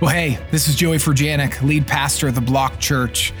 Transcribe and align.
Well, 0.00 0.08
hey, 0.08 0.38
this 0.50 0.66
is 0.66 0.76
Joey 0.76 0.96
Furjanic, 0.96 1.60
lead 1.60 1.86
pastor 1.86 2.28
of 2.28 2.34
the 2.34 2.40
Block 2.40 2.80
Church. 2.80 3.34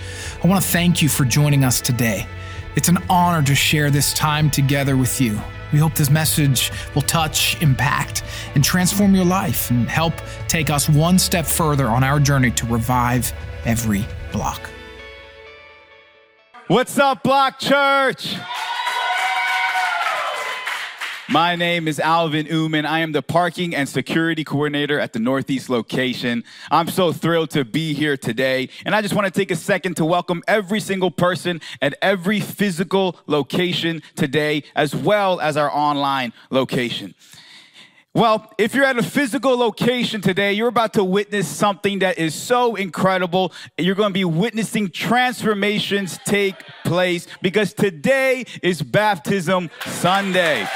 I 0.44 0.46
want 0.46 0.62
to 0.62 0.70
thank 0.70 1.00
you 1.00 1.08
for 1.08 1.24
joining 1.24 1.64
us 1.64 1.80
today. 1.80 2.26
It's 2.76 2.88
an 2.88 2.98
honor 3.08 3.42
to 3.46 3.54
share 3.54 3.90
this 3.90 4.12
time 4.12 4.50
together 4.50 4.94
with 4.94 5.22
you. 5.22 5.40
We 5.72 5.78
hope 5.78 5.94
this 5.94 6.10
message 6.10 6.70
will 6.94 7.00
touch, 7.00 7.58
impact, 7.62 8.24
and 8.54 8.62
transform 8.62 9.14
your 9.14 9.24
life 9.24 9.70
and 9.70 9.88
help 9.88 10.12
take 10.48 10.68
us 10.68 10.86
one 10.86 11.18
step 11.18 11.46
further 11.46 11.86
on 11.86 12.04
our 12.04 12.20
journey 12.20 12.50
to 12.50 12.66
revive 12.66 13.32
every 13.64 14.04
block. 14.30 14.60
What's 16.66 16.98
up, 16.98 17.22
Block 17.22 17.58
Church? 17.58 18.36
My 21.32 21.54
name 21.54 21.86
is 21.86 22.00
Alvin 22.00 22.46
Uman. 22.46 22.84
I 22.84 22.98
am 22.98 23.12
the 23.12 23.22
parking 23.22 23.72
and 23.72 23.88
security 23.88 24.42
coordinator 24.42 24.98
at 24.98 25.12
the 25.12 25.20
Northeast 25.20 25.70
location. 25.70 26.42
I'm 26.72 26.88
so 26.88 27.12
thrilled 27.12 27.50
to 27.50 27.64
be 27.64 27.94
here 27.94 28.16
today. 28.16 28.68
And 28.84 28.96
I 28.96 29.00
just 29.00 29.14
want 29.14 29.26
to 29.26 29.30
take 29.30 29.52
a 29.52 29.56
second 29.56 29.96
to 29.98 30.04
welcome 30.04 30.42
every 30.48 30.80
single 30.80 31.12
person 31.12 31.60
at 31.80 31.96
every 32.02 32.40
physical 32.40 33.16
location 33.28 34.02
today, 34.16 34.64
as 34.74 34.92
well 34.92 35.38
as 35.38 35.56
our 35.56 35.70
online 35.70 36.32
location. 36.50 37.14
Well, 38.12 38.52
if 38.58 38.74
you're 38.74 38.84
at 38.84 38.98
a 38.98 39.02
physical 39.04 39.56
location 39.56 40.20
today, 40.20 40.52
you're 40.52 40.66
about 40.66 40.94
to 40.94 41.04
witness 41.04 41.46
something 41.46 42.00
that 42.00 42.18
is 42.18 42.34
so 42.34 42.74
incredible. 42.74 43.52
You're 43.78 43.94
going 43.94 44.10
to 44.10 44.14
be 44.14 44.24
witnessing 44.24 44.90
transformations 44.90 46.18
take 46.26 46.56
place 46.84 47.28
because 47.40 47.72
today 47.72 48.46
is 48.64 48.82
Baptism 48.82 49.70
Sunday. 49.86 50.66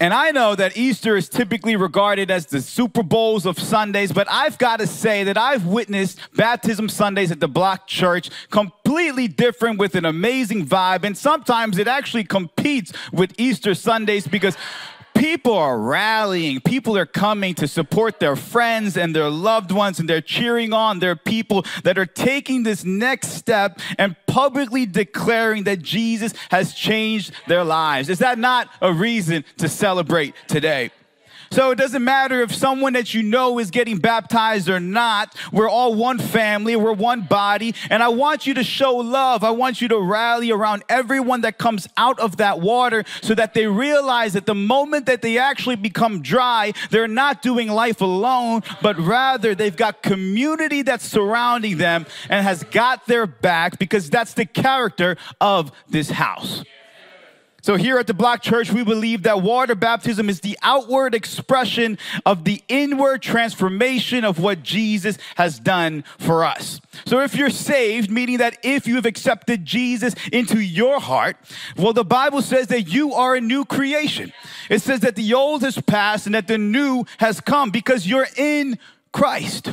And 0.00 0.12
I 0.12 0.32
know 0.32 0.56
that 0.56 0.76
Easter 0.76 1.16
is 1.16 1.28
typically 1.28 1.76
regarded 1.76 2.28
as 2.28 2.46
the 2.46 2.60
Super 2.60 3.04
Bowls 3.04 3.46
of 3.46 3.58
Sundays, 3.60 4.10
but 4.10 4.26
I've 4.28 4.58
got 4.58 4.80
to 4.80 4.88
say 4.88 5.22
that 5.24 5.38
I've 5.38 5.66
witnessed 5.66 6.18
baptism 6.34 6.88
Sundays 6.88 7.30
at 7.30 7.38
the 7.38 7.46
Block 7.46 7.86
Church 7.86 8.28
completely 8.50 9.28
different 9.28 9.78
with 9.78 9.94
an 9.94 10.04
amazing 10.04 10.66
vibe. 10.66 11.04
And 11.04 11.16
sometimes 11.16 11.78
it 11.78 11.86
actually 11.86 12.24
competes 12.24 12.92
with 13.12 13.34
Easter 13.38 13.72
Sundays 13.72 14.26
because 14.26 14.56
people 15.14 15.54
are 15.54 15.78
rallying. 15.78 16.60
People 16.60 16.96
are 16.96 17.06
coming 17.06 17.54
to 17.54 17.66
support 17.68 18.20
their 18.20 18.36
friends 18.36 18.96
and 18.96 19.14
their 19.14 19.30
loved 19.30 19.72
ones, 19.72 19.98
and 19.98 20.08
they're 20.08 20.20
cheering 20.20 20.72
on 20.72 20.98
their 20.98 21.16
people 21.16 21.64
that 21.84 21.98
are 21.98 22.06
taking 22.06 22.62
this 22.62 22.84
next 22.84 23.28
step 23.28 23.80
and 23.98 24.16
publicly 24.26 24.86
declaring 24.86 25.64
that 25.64 25.80
Jesus 25.82 26.34
has 26.50 26.74
changed 26.74 27.32
their 27.48 27.64
lives. 27.64 28.08
Is 28.08 28.18
that 28.18 28.38
not 28.38 28.68
a 28.80 28.92
reason 28.92 29.44
to 29.58 29.68
celebrate 29.68 30.34
today? 30.48 30.90
So 31.54 31.70
it 31.70 31.76
doesn't 31.76 32.02
matter 32.02 32.42
if 32.42 32.52
someone 32.52 32.94
that 32.94 33.14
you 33.14 33.22
know 33.22 33.60
is 33.60 33.70
getting 33.70 33.98
baptized 33.98 34.68
or 34.68 34.80
not. 34.80 35.36
We're 35.52 35.68
all 35.68 35.94
one 35.94 36.18
family, 36.18 36.74
we're 36.74 36.92
one 36.92 37.20
body. 37.20 37.76
And 37.90 38.02
I 38.02 38.08
want 38.08 38.44
you 38.44 38.54
to 38.54 38.64
show 38.64 38.96
love. 38.96 39.44
I 39.44 39.50
want 39.50 39.80
you 39.80 39.86
to 39.86 40.00
rally 40.00 40.50
around 40.50 40.82
everyone 40.88 41.42
that 41.42 41.56
comes 41.56 41.86
out 41.96 42.18
of 42.18 42.38
that 42.38 42.58
water 42.58 43.04
so 43.22 43.36
that 43.36 43.54
they 43.54 43.68
realize 43.68 44.32
that 44.32 44.46
the 44.46 44.54
moment 44.56 45.06
that 45.06 45.22
they 45.22 45.38
actually 45.38 45.76
become 45.76 46.22
dry, 46.22 46.72
they're 46.90 47.06
not 47.06 47.40
doing 47.40 47.68
life 47.68 48.00
alone, 48.00 48.62
but 48.82 48.98
rather 48.98 49.54
they've 49.54 49.76
got 49.76 50.02
community 50.02 50.82
that's 50.82 51.06
surrounding 51.06 51.78
them 51.78 52.04
and 52.28 52.44
has 52.44 52.64
got 52.64 53.06
their 53.06 53.28
back 53.28 53.78
because 53.78 54.10
that's 54.10 54.34
the 54.34 54.44
character 54.44 55.16
of 55.40 55.70
this 55.88 56.10
house. 56.10 56.64
So, 57.64 57.76
here 57.76 57.98
at 57.98 58.06
the 58.06 58.12
Block 58.12 58.42
Church, 58.42 58.70
we 58.70 58.84
believe 58.84 59.22
that 59.22 59.40
water 59.40 59.74
baptism 59.74 60.28
is 60.28 60.40
the 60.40 60.58
outward 60.60 61.14
expression 61.14 61.96
of 62.26 62.44
the 62.44 62.62
inward 62.68 63.22
transformation 63.22 64.22
of 64.22 64.38
what 64.38 64.62
Jesus 64.62 65.16
has 65.36 65.60
done 65.60 66.04
for 66.18 66.44
us. 66.44 66.78
So, 67.06 67.20
if 67.20 67.34
you're 67.34 67.48
saved, 67.48 68.10
meaning 68.10 68.36
that 68.36 68.58
if 68.62 68.86
you 68.86 68.96
have 68.96 69.06
accepted 69.06 69.64
Jesus 69.64 70.14
into 70.30 70.60
your 70.60 71.00
heart, 71.00 71.38
well, 71.74 71.94
the 71.94 72.04
Bible 72.04 72.42
says 72.42 72.66
that 72.66 72.82
you 72.82 73.14
are 73.14 73.34
a 73.34 73.40
new 73.40 73.64
creation. 73.64 74.34
It 74.68 74.82
says 74.82 75.00
that 75.00 75.16
the 75.16 75.32
old 75.32 75.62
has 75.62 75.80
passed 75.80 76.26
and 76.26 76.34
that 76.34 76.48
the 76.48 76.58
new 76.58 77.06
has 77.16 77.40
come 77.40 77.70
because 77.70 78.06
you're 78.06 78.28
in 78.36 78.78
Christ. 79.10 79.72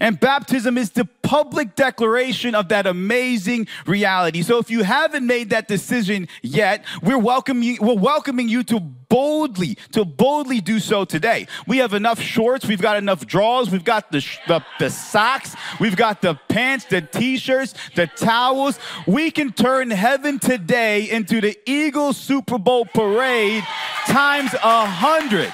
And 0.00 0.18
baptism 0.18 0.78
is 0.78 0.90
the 0.90 1.04
public 1.22 1.74
declaration 1.76 2.54
of 2.54 2.68
that 2.68 2.86
amazing 2.86 3.68
reality. 3.86 4.42
So 4.42 4.58
if 4.58 4.70
you 4.70 4.82
haven't 4.82 5.26
made 5.26 5.50
that 5.50 5.68
decision 5.68 6.28
yet, 6.42 6.84
we're 7.02 7.18
welcoming, 7.18 7.78
we're 7.80 7.94
welcoming 7.98 8.48
you 8.48 8.62
to 8.64 8.80
boldly, 8.80 9.76
to 9.92 10.04
boldly 10.04 10.60
do 10.60 10.80
so 10.80 11.04
today. 11.04 11.46
We 11.66 11.78
have 11.78 11.92
enough 11.92 12.20
shorts, 12.20 12.66
we've 12.66 12.80
got 12.80 12.96
enough 12.96 13.26
drawers, 13.26 13.70
we've 13.70 13.84
got 13.84 14.10
the, 14.10 14.26
the, 14.48 14.64
the 14.78 14.88
socks, 14.88 15.54
we've 15.78 15.96
got 15.96 16.22
the 16.22 16.34
pants, 16.48 16.86
the 16.86 17.02
t-shirts, 17.02 17.74
the 17.94 18.06
towels. 18.06 18.78
We 19.06 19.30
can 19.30 19.52
turn 19.52 19.90
heaven 19.90 20.38
today 20.38 21.10
into 21.10 21.40
the 21.40 21.58
Eagles 21.66 22.16
Super 22.16 22.58
Bowl 22.58 22.86
parade 22.86 23.64
times 24.06 24.54
a 24.54 24.86
hundred. 24.86 25.52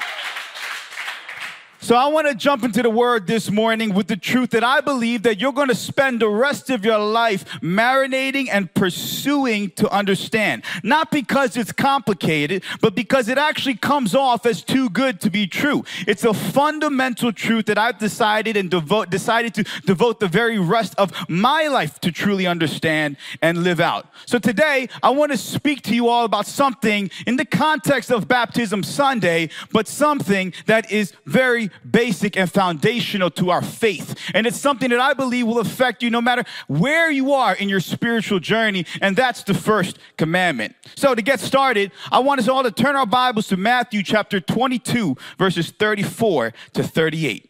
So 1.80 1.94
I 1.94 2.08
want 2.08 2.26
to 2.26 2.34
jump 2.34 2.64
into 2.64 2.82
the 2.82 2.90
word 2.90 3.28
this 3.28 3.52
morning 3.52 3.94
with 3.94 4.08
the 4.08 4.16
truth 4.16 4.50
that 4.50 4.64
I 4.64 4.80
believe 4.80 5.22
that 5.22 5.40
you're 5.40 5.52
going 5.52 5.68
to 5.68 5.76
spend 5.76 6.20
the 6.20 6.28
rest 6.28 6.70
of 6.70 6.84
your 6.84 6.98
life 6.98 7.44
marinating 7.60 8.48
and 8.50 8.72
pursuing 8.74 9.70
to 9.76 9.88
understand. 9.88 10.64
Not 10.82 11.12
because 11.12 11.56
it's 11.56 11.70
complicated, 11.70 12.64
but 12.80 12.96
because 12.96 13.28
it 13.28 13.38
actually 13.38 13.76
comes 13.76 14.16
off 14.16 14.44
as 14.44 14.62
too 14.64 14.90
good 14.90 15.20
to 15.20 15.30
be 15.30 15.46
true. 15.46 15.84
It's 16.08 16.24
a 16.24 16.34
fundamental 16.34 17.32
truth 17.32 17.66
that 17.66 17.78
I've 17.78 17.98
decided 17.98 18.56
and 18.56 18.68
devote 18.68 19.10
decided 19.10 19.54
to 19.54 19.64
devote 19.86 20.18
the 20.18 20.28
very 20.28 20.58
rest 20.58 20.96
of 20.98 21.12
my 21.28 21.68
life 21.68 22.00
to 22.00 22.10
truly 22.10 22.46
understand 22.48 23.16
and 23.40 23.62
live 23.62 23.78
out. 23.78 24.08
So 24.26 24.40
today 24.40 24.88
I 25.00 25.10
want 25.10 25.30
to 25.30 25.38
speak 25.38 25.82
to 25.82 25.94
you 25.94 26.08
all 26.08 26.24
about 26.24 26.46
something 26.46 27.08
in 27.24 27.36
the 27.36 27.44
context 27.44 28.10
of 28.10 28.26
baptism 28.26 28.82
Sunday, 28.82 29.50
but 29.72 29.86
something 29.86 30.52
that 30.66 30.90
is 30.90 31.12
very 31.24 31.67
basic 31.88 32.36
and 32.36 32.50
foundational 32.50 33.30
to 33.32 33.50
our 33.50 33.62
faith. 33.62 34.18
And 34.34 34.46
it's 34.46 34.58
something 34.58 34.90
that 34.90 35.00
I 35.00 35.14
believe 35.14 35.46
will 35.46 35.58
affect 35.58 36.02
you 36.02 36.10
no 36.10 36.20
matter 36.20 36.44
where 36.66 37.10
you 37.10 37.32
are 37.32 37.54
in 37.54 37.68
your 37.68 37.80
spiritual 37.80 38.40
journey. 38.40 38.86
And 39.00 39.16
that's 39.16 39.42
the 39.42 39.54
first 39.54 39.98
commandment. 40.16 40.74
So 40.96 41.14
to 41.14 41.22
get 41.22 41.40
started, 41.40 41.92
I 42.10 42.20
want 42.20 42.40
us 42.40 42.48
all 42.48 42.62
to 42.62 42.70
turn 42.70 42.96
our 42.96 43.06
Bibles 43.06 43.48
to 43.48 43.56
Matthew 43.56 44.02
chapter 44.02 44.40
22, 44.40 45.16
verses 45.38 45.70
34 45.70 46.52
to 46.74 46.82
38. 46.82 47.48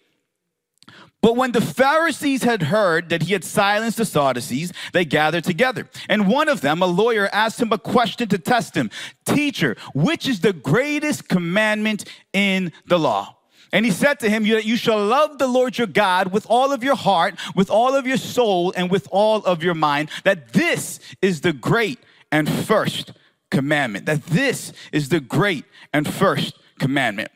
But 1.21 1.37
when 1.37 1.51
the 1.51 1.61
Pharisees 1.61 2.45
had 2.45 2.63
heard 2.65 3.09
that 3.09 3.23
he 3.23 3.33
had 3.33 3.43
silenced 3.43 3.99
the 3.99 4.05
Sadducees, 4.05 4.73
they 4.93 5.05
gathered 5.05 5.45
together. 5.45 5.89
And 6.09 6.29
one 6.29 6.49
of 6.49 6.61
them, 6.61 6.81
a 6.81 6.87
lawyer, 6.87 7.29
asked 7.33 7.61
him 7.61 7.73
a 7.73 7.79
question 7.79 8.29
to 8.29 8.39
test 8.39 8.77
him 8.77 8.91
Teacher, 9.27 9.77
which 9.95 10.29
is 10.29 10.41
the 10.41 10.53
greatest 10.53 11.29
commandment 11.29 12.05
in 12.33 12.73
the 12.87 12.99
law? 12.99 13.38
And 13.73 13.85
he 13.85 13.93
said 13.93 14.21
to 14.21 14.31
him, 14.31 14.47
You 14.47 14.77
shall 14.77 15.05
love 15.05 15.39
the 15.39 15.47
Lord 15.47 15.77
your 15.79 15.87
God 15.87 16.33
with 16.33 16.47
all 16.49 16.73
of 16.73 16.83
your 16.83 16.97
heart, 16.97 17.39
with 17.55 17.71
all 17.71 17.95
of 17.95 18.07
your 18.07 18.17
soul, 18.17 18.73
and 18.77 18.91
with 18.91 19.09
all 19.11 19.45
of 19.45 19.63
your 19.63 19.75
mind. 19.75 20.11
That 20.25 20.53
this 20.53 21.01
is 21.21 21.43
the 21.43 21.53
great 21.53 21.99
and 22.33 22.49
first 22.49 23.13
commandment. 23.51 24.07
That 24.07 24.25
this 24.27 24.73
is 24.93 25.11
the 25.11 25.21
great 25.21 25.65
and 25.93 26.09
first 26.09 26.59
commandment. 26.79 27.31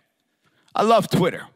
I 0.74 0.82
love 0.82 1.08
Twitter. 1.10 1.46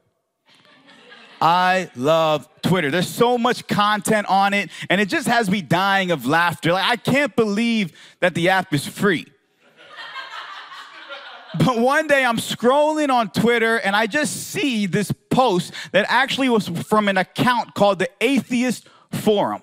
I 1.41 1.91
love 1.97 2.49
Twitter. 2.63 2.91
There's 2.91 3.09
so 3.09 3.37
much 3.37 3.67
content 3.67 4.27
on 4.29 4.55
it, 4.55 4.71
and 4.89 5.01
it 5.01 5.09
just 5.09 5.29
has 5.29 5.51
me 5.51 5.63
dying 5.63 6.11
of 6.11 6.27
laughter. 6.27 6.73
Like, 6.73 6.85
I 6.85 6.97
can't 6.97 7.35
believe 7.37 7.93
that 8.21 8.35
the 8.35 8.49
app 8.49 8.73
is 8.73 8.87
free. 8.87 9.27
But 11.59 11.79
one 11.79 12.07
day 12.07 12.25
I'm 12.25 12.39
scrolling 12.39 13.11
on 13.11 13.31
Twitter 13.31 13.77
and 13.79 13.95
I 13.95 14.07
just 14.07 14.49
see 14.49 14.87
this 14.87 15.13
post 15.31 15.73
that 15.93 16.07
actually 16.09 16.49
was 16.49 16.69
from 16.69 17.09
an 17.09 17.17
account 17.17 17.75
called 17.75 17.99
the 17.99 18.11
Atheist 18.21 18.89
Forum. 19.11 19.63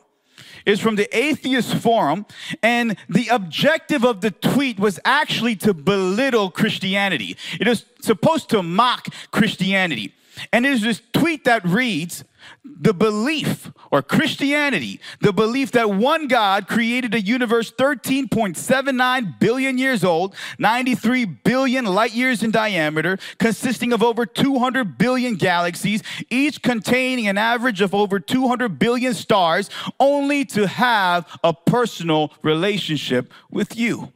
It's 0.66 0.82
from 0.82 0.96
the 0.96 1.10
Atheist 1.16 1.76
Forum, 1.76 2.26
and 2.62 2.96
the 3.10 3.28
objective 3.28 4.06
of 4.06 4.22
the 4.22 4.32
tweet 4.32 4.80
was 4.80 4.98
actually 5.04 5.58
to 5.58 5.74
belittle 5.74 6.50
Christianity. 6.50 7.36
It 7.60 7.68
is 7.68 7.84
supposed 8.02 8.50
to 8.52 8.64
mock 8.64 9.08
Christianity. 9.32 10.14
And 10.54 10.64
there's 10.64 10.82
this 10.82 11.02
tweet 11.12 11.44
that 11.44 11.66
reads, 11.66 12.24
the 12.64 12.94
belief 12.94 13.72
or 13.94 14.02
Christianity, 14.02 15.00
the 15.22 15.32
belief 15.32 15.72
that 15.74 15.92
one 15.92 16.28
God 16.28 16.68
created 16.68 17.14
a 17.14 17.22
universe 17.22 17.72
13.79 17.72 19.40
billion 19.40 19.78
years 19.78 20.04
old, 20.04 20.34
93 20.58 21.26
billion 21.26 21.86
light 21.86 22.12
years 22.12 22.42
in 22.42 22.50
diameter, 22.50 23.20
consisting 23.38 23.94
of 23.94 24.02
over 24.02 24.26
200 24.26 24.98
billion 24.98 25.36
galaxies, 25.36 26.02
each 26.32 26.64
containing 26.64 27.28
an 27.28 27.38
average 27.38 27.82
of 27.82 27.94
over 27.94 28.20
200 28.20 28.80
billion 28.80 29.14
stars, 29.14 29.70
only 30.00 30.44
to 30.44 30.66
have 30.66 31.28
a 31.44 31.54
personal 31.54 32.34
relationship 32.42 33.32
with 33.52 33.78
you. 33.78 34.12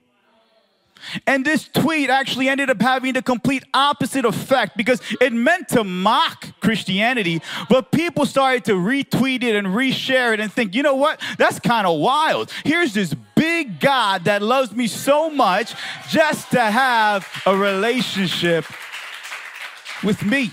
And 1.25 1.45
this 1.45 1.67
tweet 1.67 2.09
actually 2.09 2.49
ended 2.49 2.69
up 2.69 2.81
having 2.81 3.13
the 3.13 3.21
complete 3.21 3.63
opposite 3.73 4.25
effect 4.25 4.77
because 4.77 5.01
it 5.21 5.33
meant 5.33 5.69
to 5.69 5.83
mock 5.83 6.47
Christianity, 6.59 7.41
but 7.69 7.91
people 7.91 8.25
started 8.25 8.65
to 8.65 8.73
retweet 8.73 9.43
it 9.43 9.55
and 9.55 9.67
reshare 9.67 10.33
it 10.33 10.39
and 10.39 10.51
think, 10.51 10.75
you 10.75 10.83
know 10.83 10.95
what? 10.95 11.21
That's 11.37 11.59
kind 11.59 11.87
of 11.87 11.99
wild. 11.99 12.51
Here's 12.63 12.93
this 12.93 13.13
big 13.35 13.79
God 13.79 14.25
that 14.25 14.41
loves 14.41 14.71
me 14.71 14.87
so 14.87 15.29
much 15.29 15.75
just 16.09 16.51
to 16.51 16.61
have 16.61 17.27
a 17.45 17.55
relationship 17.55 18.65
with 20.03 20.23
me. 20.23 20.51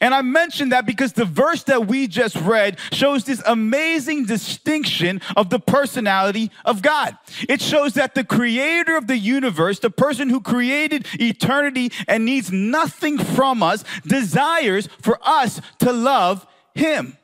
And 0.00 0.14
I 0.14 0.22
mention 0.22 0.70
that 0.70 0.86
because 0.86 1.12
the 1.12 1.24
verse 1.24 1.64
that 1.64 1.86
we 1.86 2.06
just 2.06 2.36
read 2.36 2.78
shows 2.92 3.24
this 3.24 3.42
amazing 3.46 4.26
distinction 4.26 5.20
of 5.36 5.50
the 5.50 5.58
personality 5.58 6.50
of 6.64 6.82
God. 6.82 7.16
It 7.48 7.60
shows 7.60 7.94
that 7.94 8.14
the 8.14 8.24
creator 8.24 8.96
of 8.96 9.06
the 9.06 9.18
universe, 9.18 9.78
the 9.78 9.90
person 9.90 10.28
who 10.28 10.40
created 10.40 11.06
eternity 11.14 11.92
and 12.06 12.24
needs 12.24 12.52
nothing 12.52 13.18
from 13.18 13.62
us, 13.62 13.84
desires 14.06 14.88
for 15.00 15.18
us 15.22 15.60
to 15.80 15.92
love 15.92 16.46
him. 16.74 17.16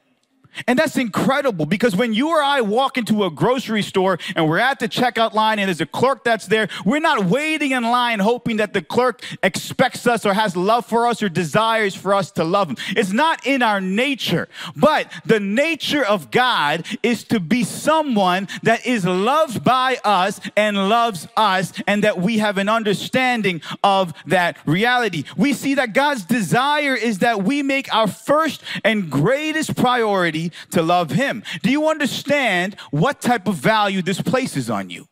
And 0.66 0.78
that's 0.78 0.96
incredible 0.96 1.66
because 1.66 1.94
when 1.94 2.12
you 2.14 2.28
or 2.30 2.42
I 2.42 2.60
walk 2.60 2.98
into 2.98 3.24
a 3.24 3.30
grocery 3.30 3.82
store 3.82 4.18
and 4.34 4.48
we're 4.48 4.58
at 4.58 4.78
the 4.78 4.88
checkout 4.88 5.34
line 5.34 5.58
and 5.58 5.68
there's 5.68 5.80
a 5.80 5.86
clerk 5.86 6.24
that's 6.24 6.46
there, 6.46 6.68
we're 6.84 7.00
not 7.00 7.26
waiting 7.26 7.72
in 7.72 7.84
line 7.84 8.18
hoping 8.18 8.56
that 8.58 8.72
the 8.72 8.82
clerk 8.82 9.22
expects 9.42 10.06
us 10.06 10.26
or 10.26 10.34
has 10.34 10.56
love 10.56 10.86
for 10.86 11.06
us 11.06 11.22
or 11.22 11.28
desires 11.28 11.94
for 11.94 12.14
us 12.14 12.30
to 12.32 12.44
love 12.44 12.68
him. 12.68 12.76
It's 12.90 13.12
not 13.12 13.46
in 13.46 13.62
our 13.62 13.80
nature. 13.80 14.48
But 14.76 15.12
the 15.24 15.40
nature 15.40 16.04
of 16.04 16.30
God 16.30 16.86
is 17.02 17.24
to 17.24 17.40
be 17.40 17.64
someone 17.64 18.48
that 18.62 18.86
is 18.86 19.04
loved 19.04 19.64
by 19.64 19.98
us 20.04 20.40
and 20.56 20.88
loves 20.88 21.28
us 21.36 21.72
and 21.86 22.04
that 22.04 22.18
we 22.20 22.38
have 22.38 22.58
an 22.58 22.68
understanding 22.68 23.60
of 23.82 24.12
that 24.26 24.56
reality. 24.66 25.24
We 25.36 25.52
see 25.52 25.74
that 25.74 25.92
God's 25.92 26.24
desire 26.24 26.94
is 26.94 27.18
that 27.18 27.42
we 27.42 27.62
make 27.62 27.92
our 27.94 28.06
first 28.06 28.62
and 28.84 29.10
greatest 29.10 29.76
priority 29.76 30.47
to 30.70 30.82
love 30.82 31.10
Him. 31.10 31.42
Do 31.62 31.70
you 31.70 31.88
understand 31.88 32.76
what 32.90 33.20
type 33.20 33.48
of 33.48 33.56
value 33.56 34.02
this 34.02 34.20
places 34.20 34.70
on 34.70 34.90
you? 34.90 35.06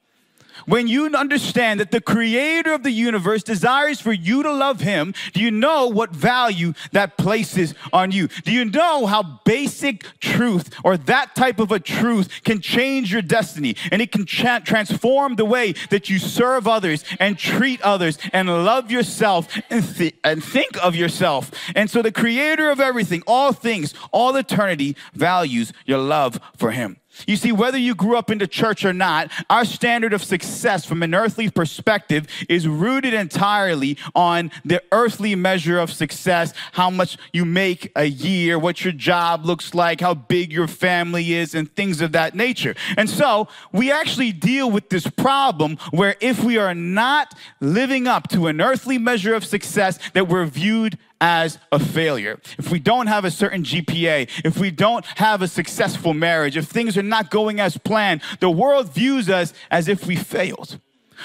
When 0.66 0.88
you 0.88 1.06
understand 1.06 1.78
that 1.78 1.92
the 1.92 2.00
creator 2.00 2.72
of 2.72 2.82
the 2.82 2.90
universe 2.90 3.44
desires 3.44 4.00
for 4.00 4.12
you 4.12 4.42
to 4.42 4.52
love 4.52 4.80
him, 4.80 5.14
do 5.32 5.40
you 5.40 5.52
know 5.52 5.86
what 5.86 6.10
value 6.10 6.72
that 6.90 7.16
places 7.16 7.72
on 7.92 8.10
you? 8.10 8.28
Do 8.44 8.52
you 8.52 8.64
know 8.64 9.06
how 9.06 9.40
basic 9.44 10.04
truth 10.18 10.74
or 10.82 10.96
that 10.96 11.36
type 11.36 11.60
of 11.60 11.70
a 11.70 11.78
truth 11.78 12.42
can 12.42 12.60
change 12.60 13.12
your 13.12 13.22
destiny 13.22 13.76
and 13.92 14.02
it 14.02 14.10
can 14.10 14.26
tra- 14.26 14.60
transform 14.64 15.36
the 15.36 15.44
way 15.44 15.72
that 15.90 16.10
you 16.10 16.18
serve 16.18 16.66
others 16.66 17.04
and 17.20 17.38
treat 17.38 17.80
others 17.82 18.18
and 18.32 18.48
love 18.48 18.90
yourself 18.90 19.48
and, 19.70 19.96
th- 19.96 20.16
and 20.24 20.42
think 20.42 20.82
of 20.84 20.96
yourself? 20.96 21.52
And 21.76 21.88
so 21.88 22.02
the 22.02 22.12
creator 22.12 22.70
of 22.70 22.80
everything, 22.80 23.22
all 23.26 23.52
things, 23.52 23.94
all 24.10 24.34
eternity 24.34 24.96
values 25.14 25.72
your 25.84 25.98
love 25.98 26.40
for 26.56 26.72
him. 26.72 26.96
You 27.26 27.36
see, 27.36 27.52
whether 27.52 27.78
you 27.78 27.94
grew 27.94 28.16
up 28.16 28.30
in 28.30 28.38
the 28.38 28.46
church 28.46 28.84
or 28.84 28.92
not, 28.92 29.30
our 29.48 29.64
standard 29.64 30.12
of 30.12 30.22
success 30.22 30.84
from 30.84 31.02
an 31.02 31.14
earthly 31.14 31.50
perspective 31.50 32.26
is 32.48 32.68
rooted 32.68 33.14
entirely 33.14 33.98
on 34.14 34.50
the 34.64 34.82
earthly 34.92 35.34
measure 35.34 35.78
of 35.78 35.92
success 35.92 36.52
how 36.72 36.90
much 36.90 37.16
you 37.32 37.44
make 37.44 37.92
a 37.96 38.04
year, 38.04 38.58
what 38.58 38.84
your 38.84 38.92
job 38.92 39.44
looks 39.44 39.74
like, 39.74 40.00
how 40.00 40.14
big 40.14 40.52
your 40.52 40.68
family 40.68 41.34
is, 41.34 41.54
and 41.54 41.74
things 41.74 42.00
of 42.00 42.12
that 42.12 42.34
nature. 42.34 42.74
And 42.96 43.08
so 43.08 43.48
we 43.72 43.90
actually 43.90 44.32
deal 44.32 44.70
with 44.70 44.88
this 44.90 45.06
problem 45.06 45.78
where 45.90 46.16
if 46.20 46.42
we 46.42 46.58
are 46.58 46.74
not 46.74 47.34
living 47.60 48.06
up 48.06 48.28
to 48.28 48.46
an 48.46 48.60
earthly 48.60 48.98
measure 48.98 49.34
of 49.34 49.44
success, 49.44 49.98
that 50.14 50.28
we're 50.28 50.46
viewed 50.46 50.98
as 51.20 51.58
a 51.72 51.78
failure. 51.78 52.40
If 52.58 52.70
we 52.70 52.78
don't 52.78 53.06
have 53.06 53.24
a 53.24 53.30
certain 53.30 53.62
GPA, 53.62 54.28
if 54.44 54.58
we 54.58 54.70
don't 54.70 55.04
have 55.16 55.42
a 55.42 55.48
successful 55.48 56.14
marriage, 56.14 56.56
if 56.56 56.66
things 56.66 56.96
are 56.96 57.02
not 57.02 57.30
going 57.30 57.60
as 57.60 57.78
planned, 57.78 58.20
the 58.40 58.50
world 58.50 58.92
views 58.92 59.28
us 59.28 59.52
as 59.70 59.88
if 59.88 60.06
we 60.06 60.16
failed. 60.16 60.78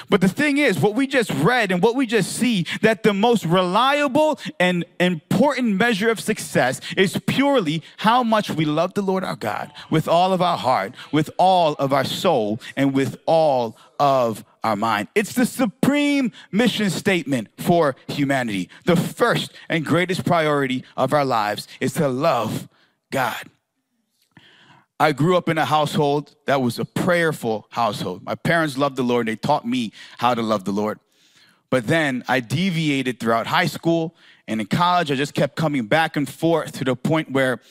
But 0.10 0.22
the 0.22 0.30
thing 0.30 0.58
is, 0.58 0.80
what 0.80 0.96
we 0.96 1.08
just 1.08 1.32
read 1.32 1.72
and 1.72 1.82
what 1.82 1.96
we 1.96 2.06
just 2.06 2.34
see, 2.34 2.66
that 2.82 3.04
the 3.04 3.14
most 3.14 3.46
reliable 3.46 4.40
and 4.60 4.86
important 5.00 5.76
measure 5.76 6.10
of 6.10 6.20
success 6.20 6.80
is 6.96 7.20
purely 7.28 7.84
how 7.98 8.24
much 8.24 8.50
we 8.50 8.66
love 8.66 8.94
the 8.94 9.02
Lord 9.02 9.24
our 9.24 9.36
God 9.36 9.72
with 9.90 10.08
all 10.08 10.34
of 10.34 10.42
our 10.42 10.58
heart, 10.58 10.94
with 11.12 11.30
all 11.38 11.74
of 11.74 11.94
our 11.94 12.06
soul, 12.06 12.60
and 12.76 12.94
with 12.94 13.18
all 13.26 13.78
of 14.00 14.46
our 14.64 14.76
mind. 14.76 15.08
It's 15.16 15.34
the 15.34 15.46
supreme 15.46 16.32
mission 16.52 16.90
statement 16.90 17.50
for 17.58 17.96
humanity. 18.08 18.70
The 18.86 18.96
first 18.96 19.54
and 19.70 19.86
greatest 19.86 20.26
priority 20.26 20.84
of 20.96 21.14
our 21.14 21.26
lives 21.26 21.68
is 21.80 21.94
to 21.94 22.08
love 22.08 22.68
God. 23.12 23.50
I 25.00 25.14
grew 25.14 25.36
up 25.36 25.50
in 25.50 25.58
a 25.58 25.66
household 25.66 26.36
that 26.46 26.62
was 26.62 26.78
a 26.78 26.86
prayerful 26.86 27.66
household. 27.72 28.24
My 28.24 28.36
parents 28.36 28.78
loved 28.78 28.98
the 28.98 29.04
Lord. 29.04 29.28
They 29.28 29.36
taught 29.36 29.66
me 29.66 29.94
how 30.20 30.36
to 30.36 30.44
love 30.44 30.64
the 30.64 30.72
Lord. 30.72 31.00
But 31.72 31.88
then 31.88 32.24
I 32.28 32.40
deviated 32.40 33.20
throughout 33.20 33.48
high 33.48 33.66
school 33.66 34.16
and 34.48 34.62
in 34.62 34.68
college. 34.68 35.10
I 35.10 35.16
just 35.16 35.34
kept 35.34 35.56
coming 35.56 35.88
back 35.88 36.16
and 36.18 36.30
forth 36.30 36.74
to 36.74 36.84
the 36.84 36.96
point 36.96 37.32
where 37.32 37.62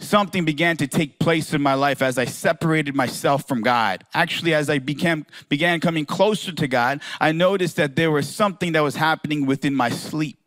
something 0.00 0.44
began 0.44 0.76
to 0.78 0.86
take 0.86 1.18
place 1.18 1.54
in 1.54 1.62
my 1.62 1.74
life 1.74 2.02
as 2.02 2.18
I 2.18 2.24
separated 2.24 2.94
myself 2.94 3.46
from 3.46 3.62
God. 3.62 4.04
Actually, 4.14 4.54
as 4.54 4.68
I 4.68 4.78
became, 4.78 5.26
began 5.48 5.80
coming 5.80 6.06
closer 6.06 6.52
to 6.52 6.66
God, 6.66 7.00
I 7.20 7.32
noticed 7.32 7.76
that 7.76 7.96
there 7.96 8.10
was 8.10 8.28
something 8.28 8.72
that 8.72 8.82
was 8.82 8.96
happening 8.96 9.46
within 9.46 9.74
my 9.74 9.90
sleep. 9.90 10.38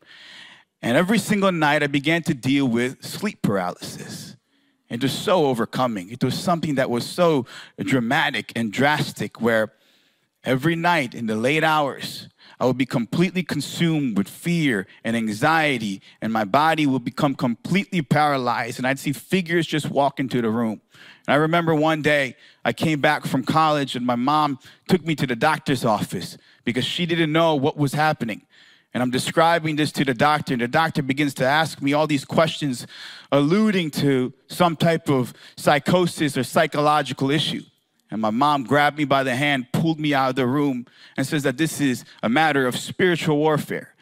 And 0.81 0.97
every 0.97 1.19
single 1.19 1.51
night, 1.51 1.81
I 1.81 1.87
began 1.87 2.23
to 2.23 2.33
deal 2.33 2.67
with 2.67 3.03
sleep 3.03 3.41
paralysis. 3.41 4.35
It 4.89 5.01
was 5.01 5.13
so 5.13 5.45
overcoming. 5.45 6.09
It 6.11 6.23
was 6.23 6.37
something 6.37 6.75
that 6.75 6.89
was 6.89 7.05
so 7.05 7.45
dramatic 7.79 8.51
and 8.55 8.71
drastic, 8.71 9.41
where 9.41 9.73
every 10.43 10.75
night 10.75 11.15
in 11.15 11.25
the 11.25 11.35
late 11.35 11.63
hours, 11.63 12.27
I 12.63 12.65
would 12.65 12.77
be 12.77 12.85
completely 12.85 13.43
consumed 13.43 14.17
with 14.17 14.29
fear 14.29 14.87
and 15.03 15.17
anxiety, 15.17 16.01
and 16.21 16.31
my 16.31 16.45
body 16.45 16.87
would 16.87 17.03
become 17.03 17.35
completely 17.35 18.01
paralyzed. 18.01 18.77
And 18.77 18.87
I'd 18.87 18.99
see 18.99 19.11
figures 19.11 19.67
just 19.67 19.89
walk 19.89 20.17
into 20.17 20.41
the 20.41 20.49
room. 20.49 20.79
And 21.27 21.33
I 21.33 21.35
remember 21.35 21.75
one 21.75 22.01
day 22.01 22.37
I 22.63 22.71
came 22.71 23.01
back 23.01 23.25
from 23.25 23.43
college, 23.43 23.97
and 23.97 24.05
my 24.05 24.15
mom 24.15 24.59
took 24.87 25.05
me 25.05 25.13
to 25.13 25.27
the 25.27 25.35
doctor's 25.35 25.83
office 25.83 26.37
because 26.63 26.85
she 26.85 27.05
didn't 27.05 27.33
know 27.33 27.53
what 27.53 27.75
was 27.75 27.91
happening. 27.91 28.43
And 28.93 29.03
I'm 29.03 29.11
describing 29.11 29.75
this 29.75 29.91
to 29.91 30.05
the 30.05 30.13
doctor, 30.13 30.53
and 30.53 30.61
the 30.61 30.69
doctor 30.69 31.03
begins 31.03 31.33
to 31.33 31.45
ask 31.45 31.81
me 31.81 31.91
all 31.91 32.07
these 32.07 32.23
questions 32.23 32.87
alluding 33.33 33.91
to 33.91 34.31
some 34.47 34.77
type 34.77 35.09
of 35.09 35.33
psychosis 35.57 36.37
or 36.37 36.45
psychological 36.45 37.29
issue. 37.29 37.63
And 38.13 38.21
my 38.21 38.29
mom 38.29 38.63
grabbed 38.63 38.99
me 38.99 39.05
by 39.05 39.23
the 39.23 39.35
hand, 39.35 39.71
pulled 39.71 39.99
me 39.99 40.13
out 40.13 40.29
of 40.29 40.35
the 40.35 40.45
room, 40.45 40.85
and 41.17 41.25
says 41.25 41.41
that 41.43 41.57
this 41.57 41.81
is 41.81 42.05
a 42.21 42.29
matter 42.29 42.67
of 42.67 42.77
spiritual 42.77 43.37
warfare. 43.37 43.95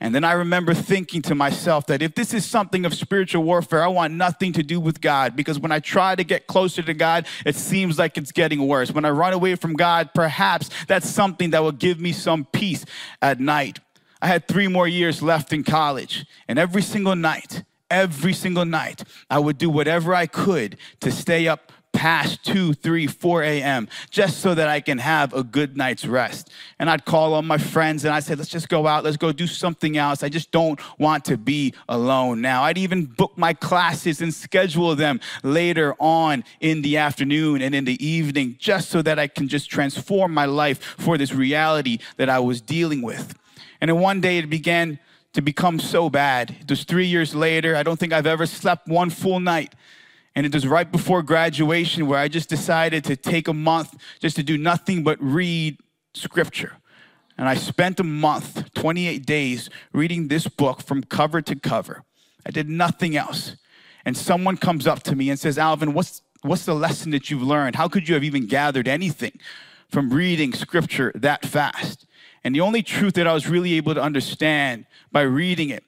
And 0.00 0.14
then 0.14 0.24
I 0.24 0.32
remember 0.32 0.72
thinking 0.72 1.20
to 1.22 1.34
myself 1.34 1.84
that 1.88 2.00
if 2.00 2.14
this 2.14 2.32
is 2.32 2.46
something 2.46 2.86
of 2.86 2.94
spiritual 2.94 3.44
warfare, 3.44 3.82
I 3.82 3.88
want 3.88 4.14
nothing 4.14 4.54
to 4.54 4.62
do 4.62 4.80
with 4.80 5.02
God 5.02 5.36
because 5.36 5.58
when 5.58 5.72
I 5.72 5.78
try 5.78 6.14
to 6.14 6.24
get 6.24 6.46
closer 6.46 6.80
to 6.80 6.94
God, 6.94 7.26
it 7.44 7.54
seems 7.54 7.98
like 7.98 8.16
it's 8.16 8.32
getting 8.32 8.66
worse. 8.66 8.92
When 8.92 9.04
I 9.04 9.10
run 9.10 9.34
away 9.34 9.56
from 9.56 9.74
God, 9.74 10.08
perhaps 10.14 10.70
that's 10.88 11.06
something 11.06 11.50
that 11.50 11.62
will 11.62 11.70
give 11.70 12.00
me 12.00 12.12
some 12.12 12.46
peace 12.46 12.86
at 13.20 13.40
night. 13.40 13.78
I 14.22 14.28
had 14.28 14.48
three 14.48 14.68
more 14.68 14.88
years 14.88 15.20
left 15.20 15.52
in 15.52 15.64
college, 15.64 16.24
and 16.48 16.58
every 16.58 16.80
single 16.80 17.14
night, 17.14 17.62
every 17.90 18.32
single 18.32 18.64
night, 18.64 19.04
I 19.28 19.38
would 19.38 19.58
do 19.58 19.68
whatever 19.68 20.14
I 20.14 20.26
could 20.26 20.78
to 21.00 21.12
stay 21.12 21.46
up 21.46 21.69
past 21.92 22.44
2, 22.44 22.74
3, 22.74 23.06
4 23.06 23.42
a.m. 23.42 23.88
just 24.10 24.40
so 24.40 24.54
that 24.54 24.68
I 24.68 24.80
can 24.80 24.98
have 24.98 25.34
a 25.34 25.42
good 25.42 25.76
night's 25.76 26.06
rest. 26.06 26.50
And 26.78 26.88
I'd 26.88 27.04
call 27.04 27.34
on 27.34 27.46
my 27.46 27.58
friends 27.58 28.04
and 28.04 28.14
I 28.14 28.20
said, 28.20 28.38
let's 28.38 28.50
just 28.50 28.68
go 28.68 28.86
out, 28.86 29.04
let's 29.04 29.16
go 29.16 29.32
do 29.32 29.46
something 29.46 29.96
else. 29.96 30.22
I 30.22 30.28
just 30.28 30.50
don't 30.50 30.80
want 30.98 31.24
to 31.26 31.36
be 31.36 31.74
alone 31.88 32.40
now. 32.40 32.62
I'd 32.62 32.78
even 32.78 33.06
book 33.06 33.36
my 33.36 33.52
classes 33.52 34.22
and 34.22 34.32
schedule 34.32 34.94
them 34.94 35.20
later 35.42 35.94
on 35.98 36.44
in 36.60 36.82
the 36.82 36.96
afternoon 36.96 37.60
and 37.60 37.74
in 37.74 37.84
the 37.84 38.04
evening 38.04 38.56
just 38.58 38.88
so 38.88 39.02
that 39.02 39.18
I 39.18 39.26
can 39.26 39.48
just 39.48 39.70
transform 39.70 40.32
my 40.32 40.46
life 40.46 40.82
for 40.98 41.18
this 41.18 41.34
reality 41.34 41.98
that 42.16 42.28
I 42.28 42.38
was 42.38 42.60
dealing 42.60 43.02
with. 43.02 43.34
And 43.80 43.88
then 43.88 43.98
one 43.98 44.20
day 44.20 44.38
it 44.38 44.48
began 44.48 44.98
to 45.32 45.42
become 45.42 45.78
so 45.78 46.10
bad. 46.10 46.56
It 46.60 46.70
was 46.70 46.84
three 46.84 47.06
years 47.06 47.34
later. 47.34 47.76
I 47.76 47.82
don't 47.82 47.98
think 47.98 48.12
I've 48.12 48.26
ever 48.26 48.46
slept 48.46 48.88
one 48.88 49.10
full 49.10 49.40
night. 49.40 49.74
And 50.34 50.46
it 50.46 50.54
was 50.54 50.66
right 50.66 50.90
before 50.90 51.22
graduation 51.22 52.06
where 52.06 52.18
I 52.18 52.28
just 52.28 52.48
decided 52.48 53.04
to 53.04 53.16
take 53.16 53.48
a 53.48 53.52
month 53.52 53.96
just 54.20 54.36
to 54.36 54.42
do 54.42 54.56
nothing 54.56 55.02
but 55.02 55.20
read 55.20 55.78
scripture. 56.14 56.76
And 57.36 57.48
I 57.48 57.54
spent 57.54 57.98
a 57.98 58.04
month, 58.04 58.72
28 58.74 59.24
days, 59.24 59.70
reading 59.92 60.28
this 60.28 60.46
book 60.46 60.82
from 60.82 61.02
cover 61.02 61.40
to 61.42 61.56
cover. 61.56 62.04
I 62.46 62.50
did 62.50 62.68
nothing 62.68 63.16
else. 63.16 63.56
And 64.04 64.16
someone 64.16 64.56
comes 64.56 64.86
up 64.86 65.02
to 65.04 65.16
me 65.16 65.30
and 65.30 65.38
says, 65.38 65.58
Alvin, 65.58 65.94
what's, 65.94 66.22
what's 66.42 66.64
the 66.64 66.74
lesson 66.74 67.10
that 67.12 67.30
you've 67.30 67.42
learned? 67.42 67.76
How 67.76 67.88
could 67.88 68.08
you 68.08 68.14
have 68.14 68.24
even 68.24 68.46
gathered 68.46 68.86
anything 68.86 69.38
from 69.88 70.10
reading 70.10 70.52
scripture 70.52 71.12
that 71.14 71.44
fast? 71.44 72.06
And 72.44 72.54
the 72.54 72.60
only 72.60 72.82
truth 72.82 73.14
that 73.14 73.26
I 73.26 73.32
was 73.32 73.48
really 73.48 73.74
able 73.74 73.94
to 73.94 74.02
understand 74.02 74.86
by 75.12 75.22
reading 75.22 75.70
it 75.70 75.84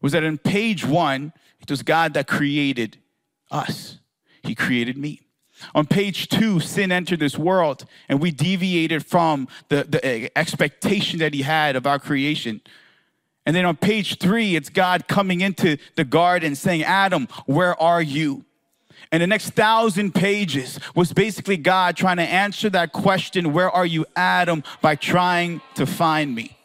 was 0.00 0.12
that 0.12 0.22
in 0.22 0.38
page 0.38 0.84
one, 0.84 1.32
it 1.60 1.70
was 1.70 1.82
God 1.82 2.14
that 2.14 2.28
created 2.28 2.98
us, 3.50 3.98
He 4.42 4.54
created 4.54 4.96
me. 4.96 5.22
On 5.74 5.86
page 5.86 6.28
two, 6.28 6.60
sin 6.60 6.92
entered 6.92 7.20
this 7.20 7.38
world 7.38 7.86
and 8.08 8.20
we 8.20 8.30
deviated 8.30 9.04
from 9.06 9.48
the, 9.68 9.84
the 9.84 10.04
eh, 10.04 10.28
expectation 10.36 11.18
that 11.20 11.32
He 11.32 11.42
had 11.42 11.76
of 11.76 11.86
our 11.86 11.98
creation. 11.98 12.60
And 13.46 13.54
then 13.54 13.64
on 13.64 13.76
page 13.76 14.18
three, 14.18 14.56
it's 14.56 14.68
God 14.68 15.06
coming 15.06 15.40
into 15.40 15.78
the 15.94 16.04
garden 16.04 16.56
saying, 16.56 16.82
Adam, 16.82 17.28
where 17.46 17.80
are 17.80 18.02
you? 18.02 18.44
And 19.12 19.22
the 19.22 19.26
next 19.26 19.50
thousand 19.50 20.14
pages 20.14 20.80
was 20.94 21.12
basically 21.12 21.56
God 21.56 21.96
trying 21.96 22.16
to 22.16 22.24
answer 22.24 22.68
that 22.70 22.92
question, 22.92 23.52
Where 23.52 23.70
are 23.70 23.86
you, 23.86 24.04
Adam, 24.16 24.64
by 24.82 24.96
trying 24.96 25.60
to 25.76 25.86
find 25.86 26.34
me. 26.34 26.56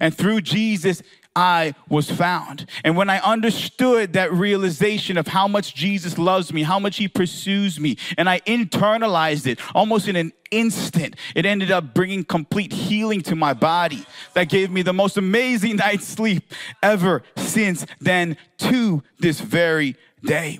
And 0.00 0.14
through 0.16 0.40
Jesus, 0.40 1.02
I 1.36 1.74
was 1.88 2.10
found. 2.10 2.66
And 2.82 2.96
when 2.96 3.08
I 3.08 3.18
understood 3.20 4.14
that 4.14 4.32
realization 4.32 5.16
of 5.16 5.28
how 5.28 5.46
much 5.46 5.74
Jesus 5.74 6.18
loves 6.18 6.52
me, 6.52 6.64
how 6.64 6.78
much 6.78 6.96
he 6.96 7.06
pursues 7.06 7.78
me, 7.78 7.96
and 8.18 8.28
I 8.28 8.40
internalized 8.40 9.46
it 9.46 9.60
almost 9.74 10.08
in 10.08 10.16
an 10.16 10.32
instant, 10.50 11.14
it 11.36 11.46
ended 11.46 11.70
up 11.70 11.94
bringing 11.94 12.24
complete 12.24 12.72
healing 12.72 13.20
to 13.22 13.36
my 13.36 13.54
body 13.54 14.04
that 14.34 14.48
gave 14.48 14.70
me 14.70 14.82
the 14.82 14.92
most 14.92 15.16
amazing 15.16 15.76
night's 15.84 16.06
sleep 16.06 16.52
ever 16.82 17.22
since 17.36 17.86
then 18.00 18.36
to 18.58 19.02
this 19.18 19.40
very 19.40 19.96
day. 20.24 20.58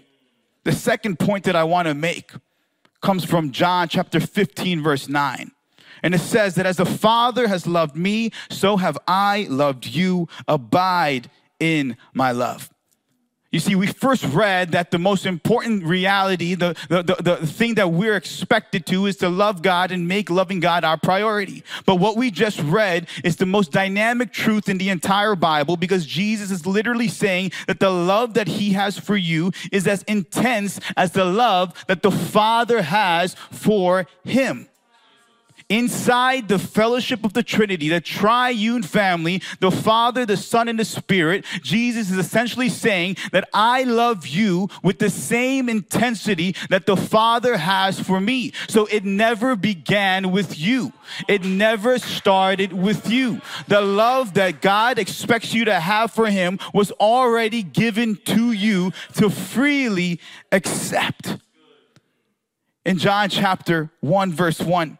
The 0.64 0.72
second 0.72 1.18
point 1.18 1.44
that 1.44 1.56
I 1.56 1.64
want 1.64 1.88
to 1.88 1.94
make 1.94 2.32
comes 3.00 3.24
from 3.24 3.50
John 3.50 3.88
chapter 3.88 4.20
15, 4.20 4.82
verse 4.82 5.08
9. 5.08 5.50
And 6.02 6.14
it 6.14 6.20
says 6.20 6.54
that 6.56 6.66
as 6.66 6.76
the 6.76 6.86
Father 6.86 7.48
has 7.48 7.66
loved 7.66 7.96
me, 7.96 8.30
so 8.50 8.76
have 8.76 8.98
I 9.06 9.46
loved 9.48 9.86
you. 9.86 10.28
Abide 10.48 11.30
in 11.58 11.96
my 12.14 12.32
love. 12.32 12.70
You 13.52 13.58
see, 13.58 13.74
we 13.74 13.88
first 13.88 14.24
read 14.26 14.70
that 14.72 14.92
the 14.92 14.98
most 14.98 15.26
important 15.26 15.82
reality, 15.82 16.54
the, 16.54 16.76
the, 16.88 17.02
the, 17.02 17.16
the, 17.20 17.46
thing 17.48 17.74
that 17.74 17.90
we're 17.90 18.14
expected 18.14 18.86
to, 18.86 19.06
is 19.06 19.16
to 19.16 19.28
love 19.28 19.60
God 19.60 19.90
and 19.90 20.06
make 20.06 20.30
loving 20.30 20.60
God 20.60 20.84
our 20.84 20.96
priority. 20.96 21.64
But 21.84 21.96
what 21.96 22.16
we 22.16 22.30
just 22.30 22.60
read 22.60 23.08
is 23.24 23.36
the 23.36 23.46
most 23.46 23.72
dynamic 23.72 24.32
truth 24.32 24.68
in 24.68 24.78
the 24.78 24.88
entire 24.88 25.34
Bible 25.34 25.76
because 25.76 26.06
Jesus 26.06 26.52
is 26.52 26.64
literally 26.64 27.08
saying 27.08 27.50
that 27.66 27.80
the 27.80 27.90
love 27.90 28.34
that 28.34 28.46
he 28.46 28.72
has 28.74 28.96
for 28.96 29.16
you 29.16 29.50
is 29.72 29.88
as 29.88 30.04
intense 30.04 30.78
as 30.96 31.10
the 31.10 31.24
love 31.24 31.74
that 31.88 32.02
the 32.02 32.12
Father 32.12 32.82
has 32.82 33.34
for 33.50 34.06
him 34.22 34.68
inside 35.70 36.48
the 36.48 36.58
fellowship 36.58 37.24
of 37.24 37.32
the 37.32 37.42
Trinity, 37.42 37.88
the 37.88 38.00
triune 38.00 38.82
family, 38.82 39.40
the 39.60 39.70
Father, 39.70 40.26
the 40.26 40.36
Son, 40.36 40.68
and 40.68 40.78
the 40.78 40.84
Spirit, 40.84 41.46
Jesus 41.62 42.10
is 42.10 42.18
essentially 42.18 42.68
saying 42.68 43.16
that 43.32 43.48
I 43.54 43.84
love 43.84 44.26
you 44.26 44.68
with 44.82 44.98
the 44.98 45.08
same 45.08 45.68
intensity 45.68 46.56
that 46.68 46.84
the 46.84 46.96
Father 46.96 47.56
has 47.56 47.98
for 47.98 48.20
me. 48.20 48.52
So 48.68 48.86
it 48.86 49.04
never 49.04 49.56
began 49.56 50.32
with 50.32 50.58
you, 50.58 50.92
it 51.28 51.44
never 51.44 51.98
started 51.98 52.72
with 52.72 53.08
you. 53.08 53.40
The 53.68 53.80
love 53.80 54.34
that 54.34 54.60
God 54.60 54.98
expects 54.98 55.54
you 55.54 55.64
to 55.66 55.78
have 55.78 56.10
for 56.10 56.26
Him 56.26 56.58
was 56.74 56.90
already 56.92 57.62
given 57.62 58.16
to 58.26 58.52
you 58.52 58.92
to 59.14 59.30
freely 59.30 60.20
accept. 60.50 61.36
In 62.84 62.98
John 62.98 63.28
chapter 63.28 63.90
1, 64.00 64.32
verse 64.32 64.58
1, 64.58 64.98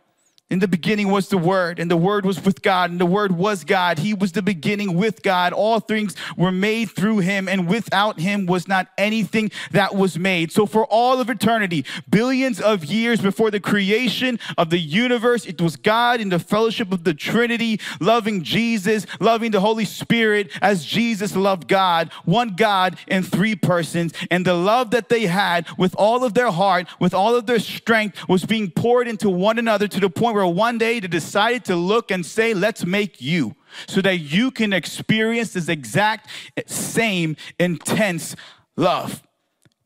in 0.50 0.58
the 0.58 0.68
beginning 0.68 1.10
was 1.10 1.28
the 1.28 1.38
Word, 1.38 1.78
and 1.78 1.88
the 1.88 1.96
Word 1.96 2.26
was 2.26 2.44
with 2.44 2.60
God, 2.60 2.90
and 2.90 3.00
the 3.00 3.06
Word 3.06 3.32
was 3.32 3.62
God. 3.62 4.00
He 4.00 4.12
was 4.12 4.32
the 4.32 4.42
beginning 4.42 4.96
with 4.96 5.22
God. 5.22 5.52
All 5.52 5.78
things 5.78 6.16
were 6.36 6.50
made 6.50 6.90
through 6.90 7.18
Him, 7.18 7.48
and 7.48 7.68
without 7.68 8.18
Him 8.18 8.46
was 8.46 8.66
not 8.66 8.88
anything 8.98 9.52
that 9.70 9.94
was 9.94 10.18
made. 10.18 10.50
So, 10.50 10.66
for 10.66 10.84
all 10.86 11.20
of 11.20 11.30
eternity, 11.30 11.84
billions 12.10 12.60
of 12.60 12.84
years 12.84 13.20
before 13.20 13.52
the 13.52 13.60
creation 13.60 14.40
of 14.58 14.70
the 14.70 14.78
universe, 14.78 15.46
it 15.46 15.60
was 15.60 15.76
God 15.76 16.20
in 16.20 16.30
the 16.30 16.40
fellowship 16.40 16.92
of 16.92 17.04
the 17.04 17.14
Trinity, 17.14 17.80
loving 18.00 18.42
Jesus, 18.42 19.06
loving 19.20 19.52
the 19.52 19.60
Holy 19.60 19.84
Spirit 19.84 20.50
as 20.60 20.84
Jesus 20.84 21.36
loved 21.36 21.68
God, 21.68 22.10
one 22.24 22.56
God 22.56 22.96
in 23.06 23.22
three 23.22 23.54
persons. 23.54 24.12
And 24.32 24.44
the 24.44 24.54
love 24.54 24.90
that 24.90 25.08
they 25.08 25.26
had 25.26 25.68
with 25.78 25.94
all 25.96 26.24
of 26.24 26.34
their 26.34 26.50
heart, 26.50 26.88
with 26.98 27.14
all 27.14 27.36
of 27.36 27.46
their 27.46 27.60
strength, 27.60 28.28
was 28.28 28.44
being 28.44 28.70
poured 28.70 29.06
into 29.06 29.30
one 29.30 29.56
another 29.56 29.86
to 29.86 30.00
the 30.00 30.10
point 30.10 30.34
where 30.34 30.39
one 30.46 30.78
day 30.78 31.00
they 31.00 31.08
decided 31.08 31.64
to 31.66 31.76
look 31.76 32.10
and 32.10 32.24
say, 32.24 32.54
let's 32.54 32.84
make 32.84 33.20
you 33.20 33.54
so 33.88 34.00
that 34.00 34.18
you 34.18 34.50
can 34.50 34.72
experience 34.72 35.52
this 35.52 35.68
exact 35.68 36.28
eh, 36.56 36.62
same 36.66 37.36
intense 37.58 38.36
love. 38.76 39.22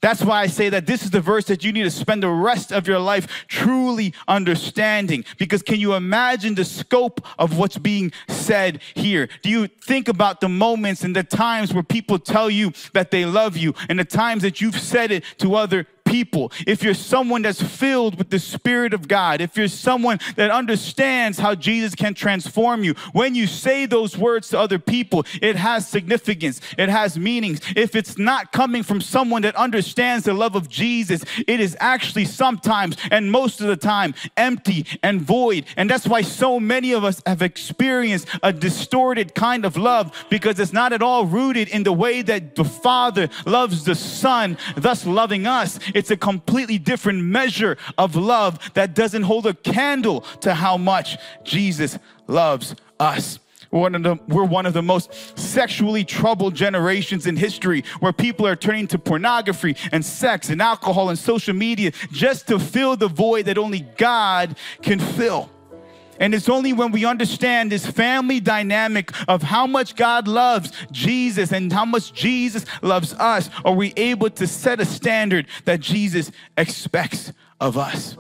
That's 0.04 0.22
why 0.22 0.42
I 0.42 0.48
say 0.48 0.68
that 0.68 0.86
this 0.86 1.02
is 1.02 1.10
the 1.10 1.22
verse 1.22 1.46
that 1.46 1.64
you 1.64 1.72
need 1.72 1.84
to 1.84 1.90
spend 1.90 2.22
the 2.22 2.28
rest 2.28 2.72
of 2.72 2.86
your 2.86 2.98
life 2.98 3.46
truly 3.48 4.12
understanding. 4.28 5.24
Because 5.38 5.62
can 5.62 5.80
you 5.80 5.94
imagine 5.94 6.54
the 6.54 6.64
scope 6.66 7.22
of 7.38 7.56
what's 7.56 7.78
being 7.78 8.12
said 8.28 8.82
here? 8.94 9.30
Do 9.40 9.48
you 9.48 9.66
think 9.66 10.08
about 10.08 10.42
the 10.42 10.48
moments 10.50 11.04
and 11.04 11.16
the 11.16 11.24
times 11.24 11.72
where 11.72 11.82
people 11.82 12.18
tell 12.18 12.50
you 12.50 12.74
that 12.92 13.12
they 13.12 13.24
love 13.24 13.56
you 13.56 13.74
and 13.88 13.98
the 13.98 14.04
times 14.04 14.42
that 14.42 14.60
you've 14.60 14.78
said 14.78 15.10
it 15.10 15.24
to 15.38 15.54
other 15.54 15.86
people, 16.14 16.52
if 16.64 16.84
you're 16.84 16.94
someone 16.94 17.42
that's 17.42 17.60
filled 17.60 18.16
with 18.16 18.30
the 18.30 18.38
Spirit 18.38 18.94
of 18.94 19.08
God, 19.08 19.40
if 19.40 19.56
you're 19.56 19.66
someone 19.66 20.20
that 20.36 20.48
understands 20.48 21.40
how 21.40 21.56
Jesus 21.56 21.96
can 21.96 22.14
transform 22.14 22.84
you, 22.84 22.94
when 23.12 23.34
you 23.34 23.48
say 23.48 23.84
those 23.84 24.16
words 24.16 24.48
to 24.50 24.56
other 24.60 24.78
people, 24.78 25.26
it 25.42 25.56
has 25.56 25.88
significance, 25.88 26.60
it 26.78 26.88
has 26.88 27.18
meanings. 27.18 27.60
If 27.74 27.96
it's 27.96 28.16
not 28.16 28.52
coming 28.52 28.84
from 28.84 29.00
someone 29.00 29.42
that 29.42 29.56
understands 29.56 30.24
the 30.24 30.34
love 30.34 30.54
of 30.54 30.68
Jesus, 30.68 31.24
it 31.48 31.58
is 31.58 31.76
actually 31.80 32.26
sometimes 32.26 32.96
and 33.10 33.32
most 33.32 33.60
of 33.60 33.66
the 33.66 33.76
time 33.76 34.14
empty 34.36 34.86
and 35.02 35.20
void. 35.20 35.64
And 35.76 35.90
that's 35.90 36.06
why 36.06 36.22
so 36.22 36.60
many 36.60 36.92
of 36.92 37.02
us 37.02 37.20
have 37.26 37.42
experienced 37.42 38.28
a 38.40 38.52
distorted 38.52 39.34
kind 39.34 39.64
of 39.64 39.76
love 39.76 40.12
because 40.30 40.60
it's 40.60 40.72
not 40.72 40.92
at 40.92 41.02
all 41.02 41.26
rooted 41.26 41.66
in 41.70 41.82
the 41.82 41.92
way 41.92 42.22
that 42.22 42.54
the 42.54 42.64
Father 42.64 43.28
loves 43.46 43.82
the 43.82 43.96
Son, 43.96 44.56
thus 44.76 45.04
loving 45.04 45.48
us. 45.48 45.80
It's 45.92 46.03
a 46.10 46.16
completely 46.16 46.78
different 46.78 47.22
measure 47.22 47.76
of 47.98 48.16
love 48.16 48.58
that 48.74 48.94
doesn't 48.94 49.22
hold 49.22 49.46
a 49.46 49.54
candle 49.54 50.22
to 50.40 50.54
how 50.54 50.76
much 50.76 51.16
Jesus 51.44 51.98
loves 52.26 52.74
us. 52.98 53.38
We're 53.70 53.80
one, 53.80 53.94
of 53.96 54.02
the, 54.04 54.18
we're 54.28 54.44
one 54.44 54.66
of 54.66 54.72
the 54.72 54.82
most 54.82 55.36
sexually 55.36 56.04
troubled 56.04 56.54
generations 56.54 57.26
in 57.26 57.36
history 57.36 57.82
where 57.98 58.12
people 58.12 58.46
are 58.46 58.54
turning 58.54 58.86
to 58.88 58.98
pornography 58.98 59.76
and 59.90 60.04
sex 60.04 60.48
and 60.48 60.62
alcohol 60.62 61.08
and 61.08 61.18
social 61.18 61.54
media 61.54 61.90
just 62.12 62.46
to 62.48 62.60
fill 62.60 62.96
the 62.96 63.08
void 63.08 63.46
that 63.46 63.58
only 63.58 63.80
God 63.96 64.56
can 64.80 65.00
fill. 65.00 65.50
And 66.20 66.34
it's 66.34 66.48
only 66.48 66.72
when 66.72 66.92
we 66.92 67.04
understand 67.04 67.72
this 67.72 67.86
family 67.86 68.40
dynamic 68.40 69.10
of 69.28 69.42
how 69.42 69.66
much 69.66 69.96
God 69.96 70.28
loves 70.28 70.72
Jesus 70.92 71.52
and 71.52 71.72
how 71.72 71.84
much 71.84 72.12
Jesus 72.12 72.64
loves 72.82 73.14
us 73.14 73.50
are 73.64 73.74
we 73.74 73.92
able 73.96 74.30
to 74.30 74.46
set 74.46 74.80
a 74.80 74.84
standard 74.84 75.46
that 75.64 75.80
Jesus 75.80 76.30
expects 76.56 77.32
of 77.60 77.76
us. 77.78 78.16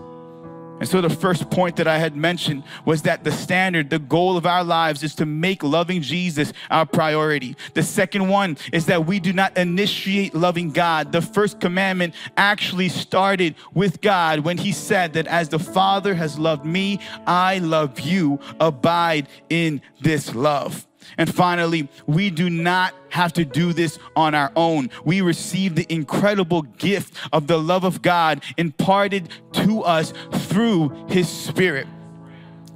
And 0.80 0.88
so, 0.88 1.00
the 1.00 1.10
first 1.10 1.50
point 1.50 1.76
that 1.76 1.86
I 1.86 1.98
had 1.98 2.16
mentioned 2.16 2.64
was 2.84 3.02
that 3.02 3.22
the 3.22 3.30
standard, 3.30 3.90
the 3.90 3.98
goal 3.98 4.36
of 4.36 4.44
our 4.44 4.64
lives 4.64 5.02
is 5.02 5.14
to 5.16 5.26
make 5.26 5.62
loving 5.62 6.02
Jesus 6.02 6.52
our 6.70 6.84
priority. 6.84 7.56
The 7.74 7.82
second 7.82 8.28
one 8.28 8.56
is 8.72 8.86
that 8.86 9.06
we 9.06 9.20
do 9.20 9.32
not 9.32 9.56
initiate 9.56 10.34
loving 10.34 10.70
God. 10.70 11.12
The 11.12 11.22
first 11.22 11.60
commandment 11.60 12.14
actually 12.36 12.88
started 12.88 13.54
with 13.72 14.00
God 14.00 14.40
when 14.40 14.58
He 14.58 14.72
said 14.72 15.12
that 15.12 15.26
as 15.28 15.48
the 15.48 15.60
Father 15.60 16.14
has 16.14 16.38
loved 16.38 16.64
me, 16.64 16.98
I 17.26 17.58
love 17.58 18.00
you. 18.00 18.40
Abide 18.58 19.28
in 19.48 19.80
this 20.00 20.34
love. 20.34 20.86
And 21.18 21.32
finally, 21.32 21.88
we 22.06 22.30
do 22.30 22.50
not 22.50 22.94
have 23.10 23.32
to 23.34 23.44
do 23.44 23.72
this 23.72 23.98
on 24.16 24.34
our 24.34 24.52
own. 24.56 24.90
We 25.04 25.20
receive 25.20 25.74
the 25.74 25.86
incredible 25.92 26.62
gift 26.62 27.14
of 27.32 27.46
the 27.46 27.58
love 27.58 27.84
of 27.84 28.02
God 28.02 28.42
imparted 28.56 29.28
to 29.52 29.82
us 29.82 30.12
through 30.32 31.06
His 31.08 31.28
Spirit. 31.28 31.86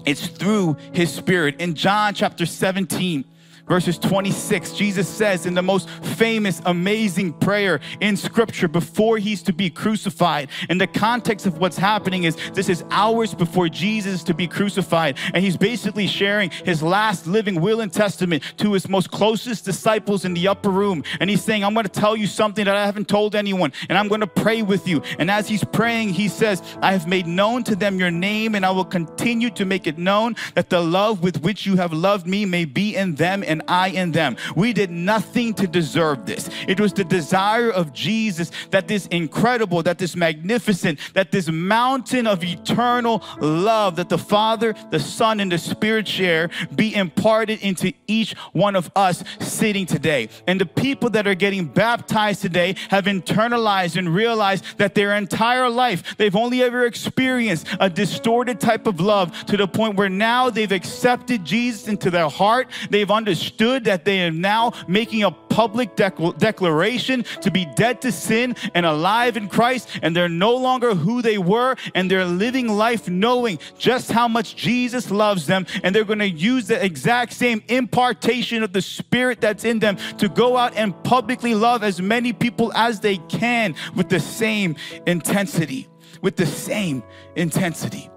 It's 0.05 0.27
through 0.27 0.77
His 0.93 1.13
Spirit. 1.13 1.61
In 1.61 1.75
John 1.75 2.15
chapter 2.15 2.47
17, 2.47 3.25
verses 3.69 3.99
26, 3.99 4.73
Jesus 4.73 5.09
says 5.09 5.47
in 5.47 5.55
the 5.55 5.63
most 5.63 5.89
famous, 5.89 6.61
amazing 6.67 7.33
prayer 7.35 7.81
in 8.01 8.17
scripture 8.17 8.69
before 8.69 9.19
he's 9.19 9.43
to 9.43 9.53
be 9.53 9.71
crucified. 9.71 10.49
In 10.69 10.79
the 10.79 10.87
context 10.87 11.47
of 11.47 11.59
what's 11.59 11.77
happening 11.77 12.25
is 12.25 12.37
this 12.55 12.69
is 12.69 12.85
hours 12.91 13.35
before 13.35 13.69
Jesus 13.69 14.23
to 14.25 14.35
be 14.35 14.49
crucified. 14.49 15.17
And 15.35 15.45
he's 15.45 15.57
basically 15.57 16.07
sharing 16.07 16.51
his 16.51 16.83
last 16.83 17.27
living 17.27 17.61
will 17.61 17.81
and 17.81 17.93
testament 17.93 18.43
to 18.59 18.73
his 18.73 18.89
most 18.89 19.11
closest 19.11 19.65
disciples 19.65 20.25
in 20.25 20.35
the 20.35 20.49
upper 20.49 20.71
room. 20.71 21.05
And 21.21 21.29
he's 21.29 21.45
saying, 21.45 21.65
I'm 21.65 21.75
going 21.75 21.87
to 21.87 22.01
tell 22.01 22.17
you 22.17 22.27
something 22.27 22.65
that 22.65 22.75
I 22.75 22.87
haven't 22.87 23.09
told 23.09 23.35
anyone, 23.35 23.73
and 23.89 23.99
I'm 23.99 24.09
going 24.09 24.21
to 24.21 24.27
pray 24.27 24.63
with 24.63 24.89
you. 24.89 25.03
And 25.19 25.31
as 25.31 25.49
he's 25.49 25.65
praying, 25.65 26.11
he 26.11 26.29
says, 26.29 26.63
I 26.81 26.93
have 26.93 27.07
made 27.07 27.27
known 27.27 27.65
to 27.65 27.77
them 27.77 27.99
your 27.99 28.11
name, 28.11 28.55
and 28.55 28.65
I 28.65 28.71
will 28.71 28.85
continue 28.85 29.51
to 29.51 29.65
make 29.65 29.87
it 29.87 29.99
known 29.99 30.37
that 30.55 30.71
the 30.71 30.81
love 30.81 31.23
with 31.23 31.43
which 31.43 31.67
you 31.67 31.77
have 31.77 31.93
loved 31.93 32.27
me 32.27 32.45
may 32.45 32.65
be 32.65 32.97
in 32.97 33.15
them 33.15 33.45
and 33.47 33.58
I 33.67 33.89
in 33.89 34.13
them. 34.13 34.37
We 34.55 34.73
did 34.73 34.91
nothing 34.91 35.55
to 35.55 35.67
deserve 35.67 36.27
this. 36.27 36.49
It 36.67 36.81
was 36.81 36.93
the 36.93 37.05
desire 37.05 37.71
of 37.71 37.93
Jesus 37.93 38.51
that 38.71 38.89
this 38.89 39.07
incredible, 39.09 39.83
that 39.85 39.99
this 39.99 40.15
magnificent, 40.17 40.99
that 41.15 41.33
this 41.33 41.49
mountain 41.51 42.27
of 42.27 42.45
eternal 42.45 43.23
love 43.41 43.97
that 43.97 44.09
the 44.09 44.19
Father, 44.19 44.75
the 44.91 45.01
Son, 45.01 45.41
and 45.41 45.51
the 45.51 45.59
Spirit 45.59 46.07
share 46.07 46.51
be 46.75 46.95
imparted 46.95 47.61
into 47.63 47.93
each 48.07 48.35
one 48.53 48.77
of 48.77 48.91
us 48.95 49.25
sitting 49.41 49.87
today. 49.87 50.29
And 50.47 50.61
the 50.61 50.67
people 50.67 51.11
that 51.11 51.27
are 51.27 51.35
getting 51.35 51.67
baptized 51.67 52.43
today 52.43 52.77
have 52.91 53.05
internalized 53.05 53.97
and 53.97 54.15
realized 54.15 54.65
that 54.79 54.95
their 54.95 55.15
entire 55.15 55.69
life 55.69 56.17
they've 56.17 56.37
only 56.37 56.63
ever 56.63 56.85
experienced 56.85 57.67
a 57.81 57.91
distorted 57.91 58.61
type 58.61 58.87
of 58.87 59.01
love 59.01 59.33
to 59.47 59.57
the 59.57 59.67
point 59.67 59.97
where 59.97 60.09
now 60.09 60.51
they've 60.51 60.73
accepted 60.73 61.45
Jesus 61.45 61.89
into 61.89 62.11
their 62.11 62.29
heart. 62.29 62.69
They've 62.91 63.11
understood 63.11 63.48
that 63.57 64.05
they 64.05 64.27
are 64.27 64.31
now 64.31 64.73
making 64.87 65.25
a 65.25 65.31
public 65.31 65.97
declaration 65.97 67.25
to 67.41 67.51
be 67.51 67.67
dead 67.75 68.01
to 68.03 68.13
sin 68.13 68.55
and 68.75 68.87
alive 68.87 69.37
in 69.37 69.49
Christ, 69.49 69.89
and 70.03 70.15
they're 70.15 70.29
no 70.29 70.55
longer 70.55 70.95
who 70.95 71.23
they 71.23 71.39
were, 71.39 71.75
and 71.95 72.11
they're 72.11 72.25
living 72.25 72.69
life 72.69 73.09
knowing 73.09 73.59
just 73.77 74.13
how 74.13 74.29
much 74.29 74.55
Jesus 74.57 75.11
loves 75.11 75.47
them, 75.47 75.67
and 75.83 75.95
they're 75.95 76.05
going 76.05 76.19
to 76.21 76.29
use 76.29 76.69
the 76.69 76.85
exact 76.85 77.33
same 77.33 77.63
impartation 77.69 78.63
of 78.63 78.73
the 78.73 78.83
Spirit 78.83 79.41
that's 79.41 79.65
in 79.65 79.79
them 79.79 79.97
to 80.19 80.29
go 80.29 80.57
out 80.57 80.77
and 80.77 80.95
publicly 81.03 81.55
love 81.55 81.83
as 81.83 82.01
many 82.01 82.33
people 82.33 82.73
as 82.75 83.01
they 83.01 83.17
can 83.29 83.75
with 83.97 84.09
the 84.09 84.21
same 84.21 84.77
intensity. 85.07 85.89
With 86.21 86.37
the 86.37 86.47
same 86.47 87.03
intensity. 87.37 88.11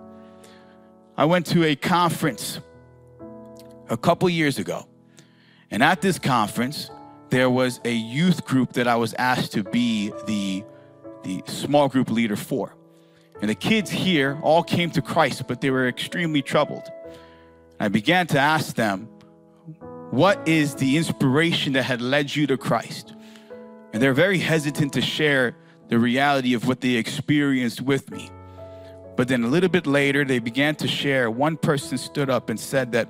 I 1.17 1.25
went 1.25 1.45
to 1.47 1.63
a 1.65 1.75
conference 1.75 2.59
a 3.89 3.97
couple 3.97 4.29
years 4.29 4.57
ago. 4.57 4.87
And 5.71 5.81
at 5.81 6.01
this 6.01 6.19
conference, 6.19 6.91
there 7.29 7.49
was 7.49 7.79
a 7.85 7.93
youth 7.93 8.45
group 8.45 8.73
that 8.73 8.87
I 8.87 8.97
was 8.97 9.13
asked 9.13 9.53
to 9.53 9.63
be 9.63 10.11
the, 10.27 10.65
the 11.23 11.41
small 11.47 11.87
group 11.87 12.11
leader 12.11 12.35
for. 12.35 12.75
And 13.41 13.49
the 13.49 13.55
kids 13.55 13.89
here 13.89 14.37
all 14.43 14.63
came 14.63 14.91
to 14.91 15.01
Christ, 15.01 15.47
but 15.47 15.61
they 15.61 15.71
were 15.71 15.87
extremely 15.87 16.41
troubled. 16.41 16.83
I 17.79 17.87
began 17.87 18.27
to 18.27 18.39
ask 18.39 18.75
them, 18.75 19.07
What 20.11 20.45
is 20.47 20.75
the 20.75 20.97
inspiration 20.97 21.73
that 21.73 21.83
had 21.83 22.01
led 22.01 22.35
you 22.35 22.45
to 22.47 22.57
Christ? 22.57 23.15
And 23.93 24.03
they're 24.03 24.13
very 24.13 24.37
hesitant 24.37 24.93
to 24.93 25.01
share 25.01 25.55
the 25.87 25.97
reality 25.97 26.53
of 26.53 26.67
what 26.67 26.81
they 26.81 26.95
experienced 26.95 27.81
with 27.81 28.11
me. 28.11 28.29
But 29.15 29.27
then 29.27 29.43
a 29.43 29.47
little 29.47 29.69
bit 29.69 29.87
later, 29.87 30.23
they 30.23 30.39
began 30.39 30.75
to 30.75 30.87
share. 30.87 31.31
One 31.31 31.57
person 31.57 31.97
stood 31.97 32.29
up 32.29 32.49
and 32.49 32.59
said 32.59 32.91
that 32.91 33.07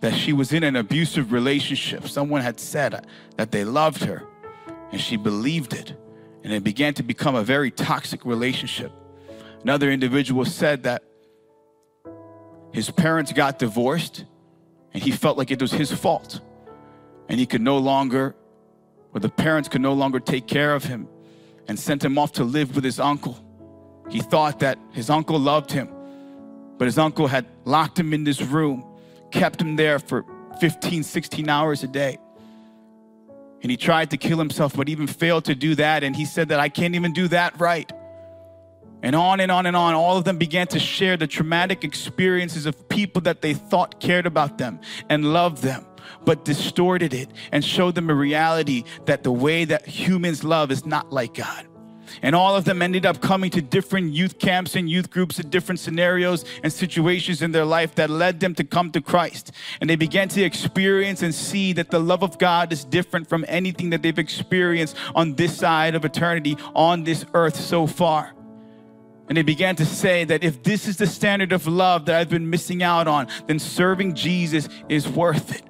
that 0.00 0.14
she 0.14 0.32
was 0.32 0.52
in 0.52 0.62
an 0.62 0.76
abusive 0.76 1.32
relationship. 1.32 2.06
Someone 2.08 2.40
had 2.40 2.60
said 2.60 3.06
that 3.36 3.50
they 3.50 3.64
loved 3.64 4.04
her, 4.04 4.24
and 4.92 5.00
she 5.00 5.16
believed 5.16 5.72
it. 5.72 5.96
And 6.44 6.52
it 6.52 6.62
began 6.62 6.94
to 6.94 7.02
become 7.02 7.34
a 7.34 7.42
very 7.42 7.70
toxic 7.70 8.24
relationship. 8.24 8.92
Another 9.62 9.90
individual 9.90 10.44
said 10.44 10.84
that 10.84 11.02
his 12.72 12.90
parents 12.90 13.32
got 13.32 13.58
divorced, 13.58 14.24
and 14.94 15.02
he 15.02 15.10
felt 15.10 15.36
like 15.36 15.50
it 15.50 15.60
was 15.60 15.72
his 15.72 15.90
fault. 15.90 16.40
And 17.28 17.40
he 17.40 17.46
could 17.46 17.60
no 17.60 17.78
longer, 17.78 18.36
or 19.12 19.20
the 19.20 19.28
parents 19.28 19.68
could 19.68 19.80
no 19.80 19.94
longer 19.94 20.20
take 20.20 20.46
care 20.46 20.74
of 20.74 20.84
him 20.84 21.08
and 21.66 21.78
sent 21.78 22.04
him 22.04 22.18
off 22.18 22.32
to 22.32 22.44
live 22.44 22.74
with 22.74 22.84
his 22.84 23.00
uncle. 23.00 23.36
He 24.08 24.20
thought 24.20 24.60
that 24.60 24.78
his 24.92 25.10
uncle 25.10 25.38
loved 25.38 25.72
him, 25.72 25.88
but 26.78 26.86
his 26.86 26.98
uncle 26.98 27.26
had 27.26 27.46
locked 27.64 27.98
him 27.98 28.14
in 28.14 28.24
this 28.24 28.40
room 28.40 28.87
kept 29.30 29.60
him 29.60 29.76
there 29.76 29.98
for 29.98 30.24
15, 30.60 31.02
16 31.02 31.48
hours 31.48 31.82
a 31.82 31.88
day. 31.88 32.18
And 33.62 33.70
he 33.70 33.76
tried 33.76 34.10
to 34.10 34.16
kill 34.16 34.38
himself, 34.38 34.76
but 34.76 34.88
even 34.88 35.06
failed 35.06 35.44
to 35.46 35.54
do 35.54 35.74
that. 35.76 36.04
And 36.04 36.14
he 36.14 36.24
said 36.24 36.48
that 36.50 36.60
I 36.60 36.68
can't 36.68 36.94
even 36.94 37.12
do 37.12 37.28
that 37.28 37.58
right. 37.60 37.90
And 39.02 39.14
on 39.14 39.40
and 39.40 39.50
on 39.52 39.66
and 39.66 39.76
on, 39.76 39.94
all 39.94 40.16
of 40.16 40.24
them 40.24 40.38
began 40.38 40.66
to 40.68 40.80
share 40.80 41.16
the 41.16 41.26
traumatic 41.26 41.84
experiences 41.84 42.66
of 42.66 42.88
people 42.88 43.22
that 43.22 43.42
they 43.42 43.54
thought 43.54 44.00
cared 44.00 44.26
about 44.26 44.58
them 44.58 44.80
and 45.08 45.32
loved 45.32 45.62
them, 45.62 45.86
but 46.24 46.44
distorted 46.44 47.14
it 47.14 47.30
and 47.52 47.64
showed 47.64 47.94
them 47.94 48.10
a 48.10 48.14
reality 48.14 48.84
that 49.06 49.22
the 49.22 49.32
way 49.32 49.64
that 49.64 49.86
humans 49.86 50.42
love 50.42 50.72
is 50.72 50.84
not 50.84 51.12
like 51.12 51.34
God. 51.34 51.67
And 52.22 52.34
all 52.34 52.56
of 52.56 52.64
them 52.64 52.82
ended 52.82 53.06
up 53.06 53.20
coming 53.20 53.50
to 53.50 53.62
different 53.62 54.12
youth 54.12 54.38
camps 54.38 54.76
and 54.76 54.88
youth 54.88 55.10
groups 55.10 55.38
in 55.38 55.50
different 55.50 55.80
scenarios 55.80 56.44
and 56.62 56.72
situations 56.72 57.42
in 57.42 57.52
their 57.52 57.64
life 57.64 57.94
that 57.96 58.10
led 58.10 58.40
them 58.40 58.54
to 58.56 58.64
come 58.64 58.90
to 58.92 59.00
Christ. 59.00 59.52
And 59.80 59.88
they 59.88 59.96
began 59.96 60.28
to 60.28 60.42
experience 60.42 61.22
and 61.22 61.34
see 61.34 61.72
that 61.74 61.90
the 61.90 62.00
love 62.00 62.22
of 62.22 62.38
God 62.38 62.72
is 62.72 62.84
different 62.84 63.28
from 63.28 63.44
anything 63.48 63.90
that 63.90 64.02
they've 64.02 64.18
experienced 64.18 64.96
on 65.14 65.34
this 65.34 65.56
side 65.56 65.94
of 65.94 66.04
eternity, 66.04 66.56
on 66.74 67.04
this 67.04 67.24
earth 67.34 67.56
so 67.56 67.86
far. 67.86 68.32
And 69.28 69.36
they 69.36 69.42
began 69.42 69.76
to 69.76 69.84
say 69.84 70.24
that 70.24 70.42
if 70.42 70.62
this 70.62 70.88
is 70.88 70.96
the 70.96 71.06
standard 71.06 71.52
of 71.52 71.66
love 71.66 72.06
that 72.06 72.18
I've 72.18 72.30
been 72.30 72.48
missing 72.48 72.82
out 72.82 73.06
on, 73.06 73.28
then 73.46 73.58
serving 73.58 74.14
Jesus 74.14 74.68
is 74.88 75.06
worth 75.06 75.54
it 75.54 75.67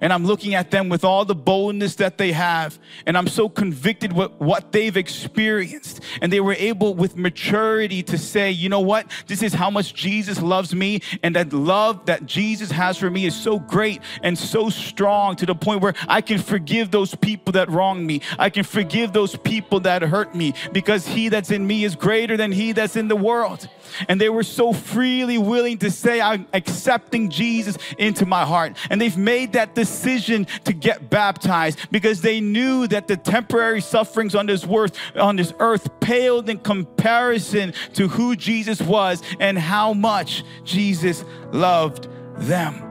and 0.00 0.12
I'm 0.12 0.24
looking 0.24 0.54
at 0.54 0.70
them 0.70 0.88
with 0.88 1.04
all 1.04 1.24
the 1.24 1.34
boldness 1.34 1.96
that 1.96 2.18
they 2.18 2.32
have, 2.32 2.78
and 3.06 3.16
I'm 3.16 3.28
so 3.28 3.48
convicted 3.48 4.12
with 4.12 4.32
what 4.38 4.72
they've 4.72 4.96
experienced. 4.96 6.00
And 6.20 6.32
they 6.32 6.40
were 6.40 6.54
able, 6.54 6.94
with 6.94 7.16
maturity, 7.16 8.02
to 8.04 8.18
say, 8.18 8.50
you 8.50 8.68
know 8.68 8.80
what? 8.80 9.10
This 9.26 9.42
is 9.42 9.54
how 9.54 9.70
much 9.70 9.94
Jesus 9.94 10.40
loves 10.40 10.74
me, 10.74 11.00
and 11.22 11.34
that 11.36 11.52
love 11.52 12.06
that 12.06 12.26
Jesus 12.26 12.70
has 12.70 12.98
for 12.98 13.10
me 13.10 13.26
is 13.26 13.34
so 13.34 13.58
great 13.58 14.00
and 14.22 14.38
so 14.38 14.68
strong 14.70 15.36
to 15.36 15.46
the 15.46 15.54
point 15.54 15.80
where 15.80 15.94
I 16.08 16.20
can 16.20 16.38
forgive 16.38 16.90
those 16.90 17.14
people 17.14 17.52
that 17.52 17.70
wrong 17.70 18.06
me. 18.06 18.20
I 18.38 18.50
can 18.50 18.64
forgive 18.64 19.12
those 19.12 19.36
people 19.36 19.80
that 19.80 20.02
hurt 20.02 20.34
me 20.34 20.54
because 20.72 21.06
he 21.06 21.28
that's 21.28 21.50
in 21.50 21.66
me 21.66 21.84
is 21.84 21.96
greater 21.96 22.36
than 22.36 22.52
he 22.52 22.72
that's 22.72 22.96
in 22.96 23.08
the 23.08 23.16
world. 23.16 23.68
And 24.08 24.20
they 24.20 24.28
were 24.28 24.42
so 24.42 24.72
freely 24.72 25.38
willing 25.38 25.78
to 25.78 25.90
say, 25.90 26.20
I'm 26.20 26.46
accepting 26.52 27.30
Jesus 27.30 27.78
into 27.98 28.26
my 28.26 28.44
heart. 28.44 28.76
And 28.90 29.00
they've 29.00 29.16
made 29.16 29.54
that 29.54 29.74
decision 29.74 29.85
decision 29.86 30.46
to 30.64 30.72
get 30.72 31.08
baptized 31.10 31.78
because 31.92 32.20
they 32.20 32.40
knew 32.40 32.88
that 32.88 33.06
the 33.06 33.16
temporary 33.16 33.80
sufferings 33.80 34.34
on 34.34 34.46
this 34.46 34.66
earth, 34.66 34.96
on 35.14 35.36
this 35.36 35.52
earth 35.60 35.88
paled 36.00 36.48
in 36.48 36.58
comparison 36.58 37.72
to 37.94 38.08
who 38.08 38.34
Jesus 38.34 38.80
was 38.82 39.22
and 39.38 39.56
how 39.56 39.92
much 39.92 40.42
Jesus 40.64 41.24
loved 41.52 42.08
them. 42.36 42.82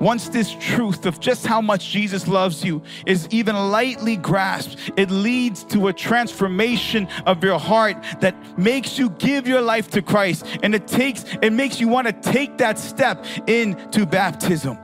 Once 0.00 0.28
this 0.28 0.54
truth 0.60 1.06
of 1.06 1.18
just 1.18 1.44
how 1.44 1.60
much 1.60 1.90
Jesus 1.90 2.28
loves 2.28 2.64
you 2.64 2.80
is 3.04 3.26
even 3.32 3.56
lightly 3.56 4.16
grasped, 4.16 4.92
it 4.96 5.10
leads 5.10 5.64
to 5.64 5.88
a 5.88 5.92
transformation 5.92 7.08
of 7.26 7.42
your 7.42 7.58
heart 7.58 7.96
that 8.20 8.36
makes 8.56 8.96
you 8.96 9.10
give 9.10 9.48
your 9.48 9.60
life 9.60 9.90
to 9.90 10.00
Christ 10.00 10.46
and 10.62 10.72
it 10.72 10.86
takes 10.86 11.24
it 11.42 11.50
makes 11.50 11.80
you 11.80 11.88
want 11.88 12.06
to 12.06 12.12
take 12.32 12.58
that 12.58 12.78
step 12.78 13.26
into 13.48 14.06
baptism. 14.06 14.78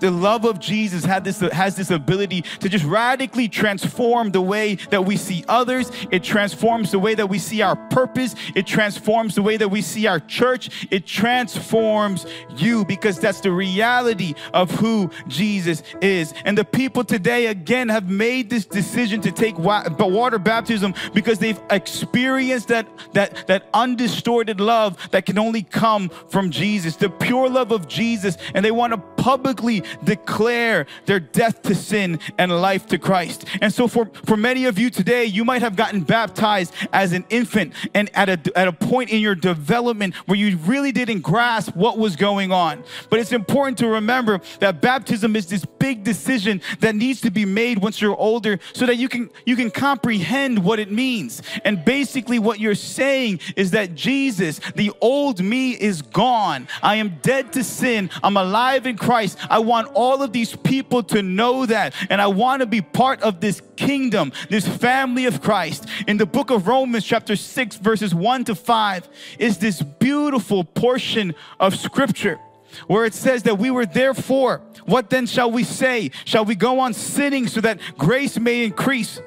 The 0.00 0.10
love 0.10 0.44
of 0.44 0.60
Jesus 0.60 1.04
had 1.04 1.24
this, 1.24 1.40
has 1.40 1.76
this 1.76 1.90
ability 1.90 2.42
to 2.60 2.68
just 2.68 2.84
radically 2.84 3.48
transform 3.48 4.30
the 4.30 4.40
way 4.40 4.76
that 4.90 5.04
we 5.04 5.16
see 5.16 5.44
others. 5.48 5.90
It 6.10 6.22
transforms 6.22 6.90
the 6.90 6.98
way 6.98 7.14
that 7.14 7.26
we 7.26 7.38
see 7.38 7.62
our 7.62 7.76
purpose. 7.76 8.34
It 8.54 8.66
transforms 8.66 9.34
the 9.34 9.42
way 9.42 9.56
that 9.56 9.68
we 9.68 9.82
see 9.82 10.06
our 10.06 10.20
church. 10.20 10.86
It 10.90 11.06
transforms 11.06 12.26
you 12.56 12.84
because 12.84 13.18
that's 13.18 13.40
the 13.40 13.52
reality 13.52 14.34
of 14.54 14.70
who 14.70 15.10
Jesus 15.26 15.82
is. 16.00 16.32
And 16.44 16.56
the 16.56 16.64
people 16.64 17.04
today, 17.04 17.46
again, 17.46 17.88
have 17.88 18.08
made 18.08 18.50
this 18.50 18.66
decision 18.66 19.20
to 19.22 19.32
take 19.32 19.58
water 19.58 20.38
baptism 20.38 20.94
because 21.14 21.38
they've 21.38 21.60
experienced 21.70 22.68
that, 22.68 22.86
that, 23.14 23.46
that 23.46 23.68
undistorted 23.74 24.60
love 24.60 24.96
that 25.10 25.26
can 25.26 25.38
only 25.38 25.62
come 25.62 26.08
from 26.28 26.50
Jesus, 26.50 26.96
the 26.96 27.10
pure 27.10 27.48
love 27.48 27.72
of 27.72 27.88
Jesus. 27.88 28.36
And 28.54 28.64
they 28.64 28.70
want 28.70 28.92
to 28.92 28.98
publicly 29.22 29.82
declare 30.04 30.86
their 31.06 31.20
death 31.20 31.62
to 31.62 31.74
sin 31.74 32.18
and 32.38 32.52
life 32.60 32.86
to 32.86 32.98
Christ. 32.98 33.44
And 33.60 33.72
so 33.72 33.88
for, 33.88 34.10
for 34.24 34.36
many 34.36 34.64
of 34.66 34.78
you 34.78 34.90
today, 34.90 35.24
you 35.24 35.44
might 35.44 35.62
have 35.62 35.76
gotten 35.76 36.02
baptized 36.02 36.74
as 36.92 37.12
an 37.12 37.24
infant 37.30 37.72
and 37.94 38.10
at 38.14 38.28
a, 38.28 38.58
at 38.58 38.68
a 38.68 38.72
point 38.72 39.10
in 39.10 39.20
your 39.20 39.34
development 39.34 40.14
where 40.26 40.38
you 40.38 40.56
really 40.58 40.92
didn't 40.92 41.20
grasp 41.20 41.74
what 41.74 41.98
was 41.98 42.16
going 42.16 42.52
on. 42.52 42.82
But 43.10 43.20
it's 43.20 43.32
important 43.32 43.78
to 43.78 43.88
remember 43.88 44.40
that 44.60 44.80
baptism 44.80 45.36
is 45.36 45.46
this 45.46 45.64
big 45.64 46.04
decision 46.04 46.60
that 46.80 46.94
needs 46.94 47.20
to 47.22 47.30
be 47.30 47.44
made 47.44 47.78
once 47.78 48.00
you're 48.00 48.16
older 48.16 48.58
so 48.72 48.86
that 48.86 48.96
you 48.96 49.08
can 49.08 49.30
you 49.46 49.56
can 49.56 49.70
comprehend 49.70 50.62
what 50.64 50.78
it 50.78 50.90
means. 50.90 51.42
And 51.64 51.84
basically 51.84 52.38
what 52.38 52.60
you're 52.60 52.74
saying 52.74 53.40
is 53.56 53.70
that 53.72 53.94
Jesus, 53.94 54.60
the 54.74 54.92
old 55.00 55.42
me 55.42 55.72
is 55.72 56.02
gone. 56.02 56.66
I 56.82 56.96
am 56.96 57.18
dead 57.22 57.52
to 57.54 57.64
sin. 57.64 58.10
I'm 58.22 58.36
alive 58.36 58.86
in 58.86 58.96
Christ. 58.96 59.38
I 59.48 59.60
want 59.60 59.77
all 59.86 60.22
of 60.22 60.32
these 60.32 60.54
people 60.56 61.02
to 61.04 61.22
know 61.22 61.66
that 61.66 61.94
and 62.10 62.20
I 62.20 62.26
want 62.26 62.60
to 62.60 62.66
be 62.66 62.80
part 62.80 63.22
of 63.22 63.40
this 63.40 63.62
kingdom, 63.76 64.32
this 64.50 64.66
family 64.66 65.26
of 65.26 65.40
Christ. 65.40 65.86
In 66.06 66.16
the 66.16 66.26
book 66.26 66.50
of 66.50 66.66
Romans 66.66 67.04
chapter 67.04 67.36
6 67.36 67.76
verses 67.76 68.14
1 68.14 68.44
to 68.44 68.54
5 68.54 69.08
is 69.38 69.58
this 69.58 69.82
beautiful 69.82 70.64
portion 70.64 71.34
of 71.60 71.76
scripture 71.76 72.38
where 72.86 73.04
it 73.04 73.14
says 73.14 73.44
that 73.44 73.58
we 73.58 73.70
were 73.70 73.86
therefore, 73.86 74.60
what 74.84 75.10
then 75.10 75.26
shall 75.26 75.50
we 75.50 75.64
say? 75.64 76.10
Shall 76.24 76.44
we 76.44 76.54
go 76.54 76.80
on 76.80 76.94
sinning 76.94 77.46
so 77.46 77.60
that 77.62 77.80
grace 77.96 78.38
may 78.38 78.64
increase? 78.64 79.20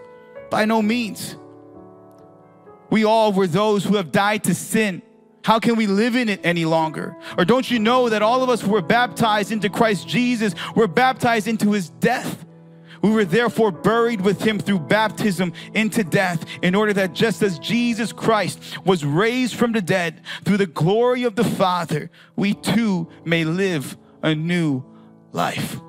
By 0.49 0.65
no 0.65 0.81
means. 0.81 1.37
We 2.89 3.05
all 3.05 3.31
were 3.31 3.47
those 3.47 3.83
who 3.83 3.95
have 3.95 4.11
died 4.11 4.43
to 4.45 4.53
sin. 4.53 5.01
How 5.43 5.59
can 5.59 5.75
we 5.75 5.87
live 5.87 6.15
in 6.15 6.29
it 6.29 6.39
any 6.43 6.65
longer? 6.65 7.15
Or 7.37 7.45
don't 7.45 7.69
you 7.69 7.79
know 7.79 8.09
that 8.09 8.21
all 8.21 8.43
of 8.43 8.49
us 8.49 8.61
who 8.61 8.71
were 8.71 8.81
baptized 8.81 9.51
into 9.51 9.69
Christ 9.69 10.07
Jesus 10.07 10.53
were 10.75 10.87
baptized 10.87 11.47
into 11.47 11.71
his 11.71 11.89
death? 11.89 12.45
We 13.01 13.09
were 13.09 13.25
therefore 13.25 13.71
buried 13.71 14.21
with 14.21 14.41
him 14.41 14.59
through 14.59 14.79
baptism 14.79 15.53
into 15.73 16.03
death, 16.03 16.45
in 16.61 16.75
order 16.75 16.93
that 16.93 17.13
just 17.13 17.41
as 17.41 17.57
Jesus 17.57 18.13
Christ 18.13 18.59
was 18.85 19.03
raised 19.03 19.55
from 19.55 19.71
the 19.71 19.81
dead 19.81 20.21
through 20.45 20.57
the 20.57 20.67
glory 20.67 21.23
of 21.23 21.35
the 21.35 21.43
Father, 21.43 22.11
we 22.35 22.53
too 22.53 23.09
may 23.25 23.43
live 23.43 23.97
a 24.21 24.35
new 24.35 24.83
life. 25.31 25.79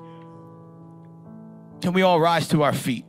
Can 1.81 1.93
we 1.93 2.01
all 2.01 2.19
rise 2.19 2.47
to 2.47 2.63
our 2.63 2.73
feet? 2.73 3.05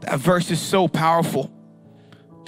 That 0.00 0.18
verse 0.18 0.50
is 0.50 0.60
so 0.60 0.88
powerful. 0.88 1.52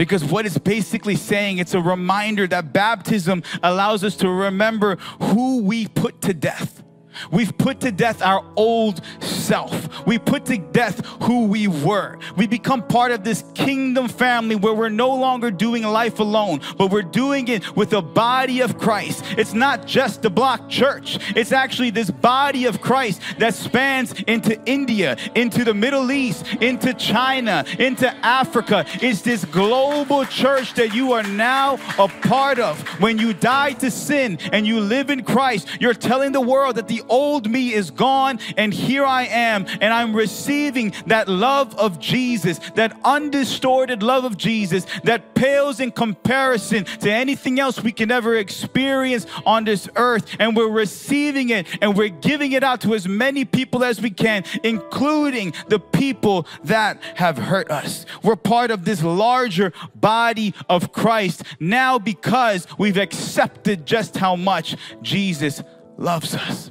Because 0.00 0.24
what 0.24 0.46
it's 0.46 0.56
basically 0.56 1.14
saying, 1.14 1.58
it's 1.58 1.74
a 1.74 1.80
reminder 1.82 2.46
that 2.46 2.72
baptism 2.72 3.42
allows 3.62 4.02
us 4.02 4.16
to 4.16 4.30
remember 4.30 4.96
who 5.20 5.60
we 5.60 5.88
put 5.88 6.22
to 6.22 6.32
death. 6.32 6.82
We've 7.30 7.56
put 7.56 7.80
to 7.80 7.92
death 7.92 8.22
our 8.22 8.44
old 8.56 9.00
self. 9.20 10.06
We 10.06 10.18
put 10.18 10.46
to 10.46 10.58
death 10.58 11.04
who 11.22 11.46
we 11.46 11.68
were. 11.68 12.18
We 12.36 12.46
become 12.46 12.86
part 12.86 13.12
of 13.12 13.24
this 13.24 13.44
kingdom 13.54 14.08
family 14.08 14.56
where 14.56 14.74
we're 14.74 14.88
no 14.88 15.14
longer 15.14 15.50
doing 15.50 15.82
life 15.82 16.18
alone, 16.18 16.60
but 16.76 16.90
we're 16.90 17.02
doing 17.02 17.48
it 17.48 17.76
with 17.76 17.90
the 17.90 18.02
body 18.02 18.60
of 18.60 18.78
Christ. 18.78 19.24
It's 19.36 19.54
not 19.54 19.86
just 19.86 20.22
the 20.22 20.30
block 20.30 20.68
church, 20.68 21.18
it's 21.36 21.52
actually 21.52 21.90
this 21.90 22.10
body 22.10 22.66
of 22.66 22.80
Christ 22.80 23.20
that 23.38 23.54
spans 23.54 24.12
into 24.22 24.60
India, 24.66 25.16
into 25.34 25.64
the 25.64 25.74
Middle 25.74 26.10
East, 26.10 26.46
into 26.60 26.94
China, 26.94 27.64
into 27.78 28.08
Africa. 28.24 28.84
It's 29.02 29.22
this 29.22 29.44
global 29.44 30.24
church 30.24 30.74
that 30.74 30.94
you 30.94 31.12
are 31.12 31.22
now 31.22 31.78
a 31.98 32.08
part 32.08 32.58
of. 32.58 32.80
When 33.00 33.18
you 33.18 33.32
die 33.32 33.72
to 33.74 33.90
sin 33.90 34.38
and 34.52 34.66
you 34.66 34.80
live 34.80 35.10
in 35.10 35.22
Christ, 35.22 35.68
you're 35.80 35.94
telling 35.94 36.32
the 36.32 36.40
world 36.40 36.76
that 36.76 36.88
the 36.88 37.02
old 37.10 37.50
me 37.50 37.74
is 37.74 37.90
gone 37.90 38.38
and 38.56 38.72
here 38.72 39.04
I 39.04 39.24
am 39.24 39.66
and 39.80 39.92
I'm 39.92 40.14
receiving 40.14 40.94
that 41.06 41.28
love 41.28 41.76
of 41.78 41.98
Jesus, 41.98 42.58
that 42.76 42.98
undistorted 43.04 44.02
love 44.02 44.24
of 44.24 44.36
Jesus 44.36 44.86
that 45.04 45.34
pales 45.34 45.80
in 45.80 45.90
comparison 45.90 46.84
to 46.84 47.10
anything 47.10 47.60
else 47.60 47.82
we 47.82 47.92
can 47.92 48.10
ever 48.10 48.36
experience 48.36 49.26
on 49.44 49.64
this 49.64 49.88
earth. 49.96 50.36
And 50.38 50.56
we're 50.56 50.68
receiving 50.68 51.50
it 51.50 51.66
and 51.82 51.96
we're 51.96 52.08
giving 52.08 52.52
it 52.52 52.62
out 52.62 52.80
to 52.82 52.94
as 52.94 53.08
many 53.08 53.44
people 53.44 53.84
as 53.84 54.00
we 54.00 54.10
can, 54.10 54.44
including 54.62 55.52
the 55.68 55.80
people 55.80 56.46
that 56.64 57.02
have 57.16 57.36
hurt 57.36 57.70
us. 57.70 58.06
We're 58.22 58.36
part 58.36 58.70
of 58.70 58.84
this 58.84 59.02
larger 59.02 59.72
body 59.94 60.54
of 60.68 60.92
Christ 60.92 61.42
now 61.58 61.98
because 61.98 62.66
we've 62.78 62.96
accepted 62.98 63.86
just 63.86 64.16
how 64.16 64.36
much 64.36 64.76
Jesus 65.02 65.62
loves 65.96 66.34
us. 66.34 66.70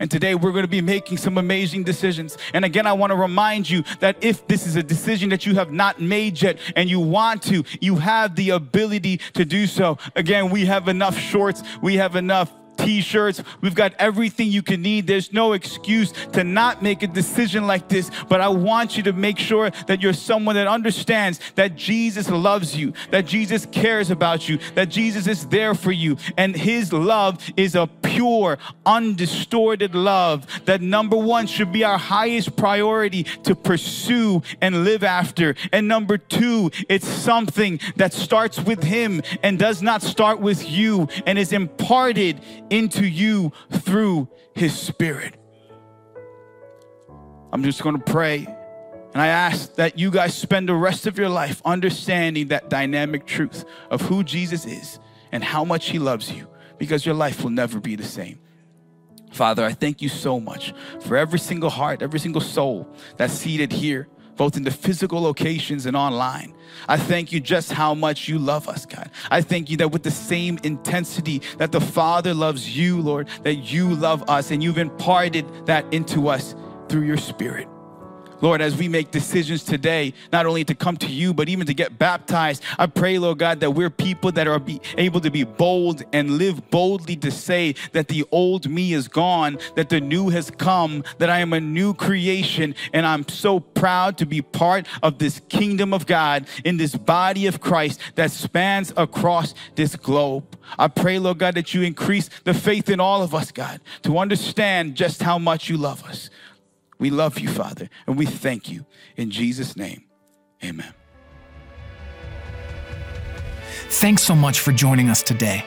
And 0.00 0.10
today 0.10 0.34
we're 0.34 0.52
going 0.52 0.64
to 0.64 0.68
be 0.68 0.80
making 0.80 1.18
some 1.18 1.38
amazing 1.38 1.84
decisions. 1.84 2.36
And 2.52 2.64
again, 2.64 2.86
I 2.86 2.92
want 2.92 3.10
to 3.10 3.16
remind 3.16 3.70
you 3.70 3.84
that 4.00 4.22
if 4.22 4.46
this 4.48 4.66
is 4.66 4.76
a 4.76 4.82
decision 4.82 5.30
that 5.30 5.46
you 5.46 5.54
have 5.54 5.72
not 5.72 6.00
made 6.00 6.42
yet 6.42 6.58
and 6.74 6.88
you 6.90 7.00
want 7.00 7.42
to, 7.44 7.64
you 7.80 7.96
have 7.96 8.34
the 8.34 8.50
ability 8.50 9.18
to 9.34 9.44
do 9.44 9.66
so. 9.66 9.98
Again, 10.16 10.50
we 10.50 10.66
have 10.66 10.88
enough 10.88 11.16
shorts, 11.18 11.62
we 11.80 11.96
have 11.96 12.16
enough 12.16 12.50
t 12.76 13.00
shirts. 13.00 13.42
We've 13.60 13.74
got 13.74 13.94
everything 13.98 14.50
you 14.50 14.62
can 14.62 14.82
need. 14.82 15.06
There's 15.06 15.32
no 15.32 15.52
excuse 15.52 16.12
to 16.32 16.44
not 16.44 16.82
make 16.82 17.02
a 17.02 17.06
decision 17.06 17.66
like 17.66 17.88
this. 17.88 18.10
But 18.28 18.40
I 18.40 18.48
want 18.48 18.96
you 18.96 19.02
to 19.04 19.12
make 19.12 19.38
sure 19.38 19.70
that 19.86 20.02
you're 20.02 20.12
someone 20.12 20.56
that 20.56 20.66
understands 20.66 21.40
that 21.54 21.76
Jesus 21.76 22.28
loves 22.28 22.76
you, 22.76 22.92
that 23.10 23.26
Jesus 23.26 23.66
cares 23.66 24.10
about 24.10 24.48
you, 24.48 24.58
that 24.74 24.88
Jesus 24.88 25.26
is 25.26 25.46
there 25.46 25.74
for 25.74 25.92
you. 25.92 26.16
And 26.36 26.54
his 26.54 26.92
love 26.92 27.38
is 27.56 27.74
a 27.74 27.86
pure, 28.14 28.58
undistorted 28.86 29.94
love 29.94 30.46
that 30.66 30.80
number 30.80 31.16
one 31.16 31.46
should 31.46 31.72
be 31.72 31.82
our 31.82 31.98
highest 31.98 32.56
priority 32.56 33.24
to 33.42 33.56
pursue 33.56 34.40
and 34.60 34.84
live 34.84 35.02
after. 35.02 35.56
And 35.72 35.88
number 35.88 36.16
two, 36.16 36.70
it's 36.88 37.08
something 37.08 37.80
that 37.96 38.12
starts 38.12 38.60
with 38.60 38.84
him 38.84 39.20
and 39.42 39.58
does 39.58 39.82
not 39.82 40.00
start 40.00 40.38
with 40.38 40.68
you 40.70 41.08
and 41.26 41.38
is 41.38 41.52
imparted 41.52 42.40
into 42.70 43.04
you 43.04 43.52
through 43.70 44.28
his 44.54 44.78
spirit. 44.78 45.34
I'm 47.52 47.64
just 47.64 47.82
going 47.82 47.96
to 47.96 48.12
pray. 48.12 48.46
And 49.12 49.22
I 49.22 49.28
ask 49.28 49.74
that 49.74 49.98
you 49.98 50.10
guys 50.10 50.36
spend 50.36 50.68
the 50.68 50.74
rest 50.74 51.06
of 51.06 51.18
your 51.18 51.28
life 51.28 51.60
understanding 51.64 52.48
that 52.48 52.70
dynamic 52.70 53.26
truth 53.26 53.64
of 53.90 54.02
who 54.02 54.22
Jesus 54.22 54.66
is 54.66 54.98
and 55.32 55.42
how 55.42 55.64
much 55.64 55.88
he 55.90 55.98
loves 55.98 56.30
you 56.30 56.48
because 56.78 57.04
your 57.04 57.14
life 57.14 57.42
will 57.42 57.50
never 57.50 57.80
be 57.80 57.96
the 57.96 58.04
same. 58.04 58.38
Father, 59.32 59.64
I 59.64 59.72
thank 59.72 60.00
you 60.00 60.08
so 60.08 60.38
much 60.38 60.72
for 61.00 61.16
every 61.16 61.38
single 61.38 61.70
heart, 61.70 62.02
every 62.02 62.20
single 62.20 62.40
soul 62.40 62.88
that's 63.16 63.32
seated 63.32 63.72
here 63.72 64.08
both 64.36 64.56
in 64.56 64.64
the 64.64 64.70
physical 64.70 65.20
locations 65.20 65.86
and 65.86 65.96
online. 65.96 66.54
I 66.88 66.96
thank 66.96 67.32
you 67.32 67.40
just 67.40 67.72
how 67.72 67.94
much 67.94 68.28
you 68.28 68.38
love 68.38 68.68
us, 68.68 68.86
God. 68.86 69.10
I 69.30 69.40
thank 69.42 69.70
you 69.70 69.76
that 69.78 69.92
with 69.92 70.02
the 70.02 70.10
same 70.10 70.58
intensity 70.62 71.42
that 71.58 71.72
the 71.72 71.80
Father 71.80 72.34
loves 72.34 72.76
you, 72.76 73.00
Lord, 73.00 73.28
that 73.42 73.56
you 73.56 73.94
love 73.94 74.28
us 74.28 74.50
and 74.50 74.62
you've 74.62 74.78
imparted 74.78 75.46
that 75.66 75.92
into 75.92 76.28
us 76.28 76.54
through 76.88 77.02
your 77.02 77.16
Spirit. 77.16 77.68
Lord, 78.40 78.60
as 78.60 78.76
we 78.76 78.88
make 78.88 79.10
decisions 79.10 79.64
today, 79.64 80.12
not 80.32 80.46
only 80.46 80.64
to 80.64 80.74
come 80.74 80.96
to 80.98 81.06
you, 81.06 81.32
but 81.32 81.48
even 81.48 81.66
to 81.66 81.74
get 81.74 81.98
baptized, 81.98 82.62
I 82.78 82.86
pray, 82.86 83.18
Lord 83.18 83.38
God, 83.38 83.60
that 83.60 83.70
we're 83.70 83.90
people 83.90 84.32
that 84.32 84.46
are 84.46 84.60
able 84.98 85.20
to 85.20 85.30
be 85.30 85.44
bold 85.44 86.02
and 86.12 86.32
live 86.32 86.70
boldly 86.70 87.16
to 87.16 87.30
say 87.30 87.74
that 87.92 88.08
the 88.08 88.24
old 88.30 88.68
me 88.68 88.92
is 88.92 89.08
gone, 89.08 89.58
that 89.76 89.88
the 89.88 90.00
new 90.00 90.28
has 90.30 90.50
come, 90.50 91.04
that 91.18 91.30
I 91.30 91.40
am 91.40 91.52
a 91.52 91.60
new 91.60 91.94
creation, 91.94 92.74
and 92.92 93.06
I'm 93.06 93.26
so 93.28 93.60
proud 93.60 94.18
to 94.18 94.26
be 94.26 94.42
part 94.42 94.86
of 95.02 95.18
this 95.18 95.40
kingdom 95.48 95.94
of 95.94 96.06
God 96.06 96.46
in 96.64 96.76
this 96.76 96.94
body 96.94 97.46
of 97.46 97.60
Christ 97.60 98.00
that 98.16 98.30
spans 98.30 98.92
across 98.96 99.54
this 99.74 99.96
globe. 99.96 100.58
I 100.78 100.88
pray, 100.88 101.18
Lord 101.18 101.38
God, 101.38 101.54
that 101.54 101.74
you 101.74 101.82
increase 101.82 102.28
the 102.44 102.54
faith 102.54 102.88
in 102.88 103.00
all 103.00 103.22
of 103.22 103.34
us, 103.34 103.52
God, 103.52 103.80
to 104.02 104.18
understand 104.18 104.94
just 104.94 105.22
how 105.22 105.38
much 105.38 105.68
you 105.68 105.76
love 105.76 106.04
us. 106.04 106.30
We 107.04 107.10
love 107.10 107.38
you, 107.38 107.50
Father, 107.50 107.90
and 108.06 108.16
we 108.16 108.24
thank 108.24 108.70
you. 108.70 108.86
In 109.18 109.30
Jesus' 109.30 109.76
name, 109.76 110.04
amen. 110.64 110.94
Thanks 113.90 114.22
so 114.22 114.34
much 114.34 114.60
for 114.60 114.72
joining 114.72 115.10
us 115.10 115.22
today. 115.22 115.66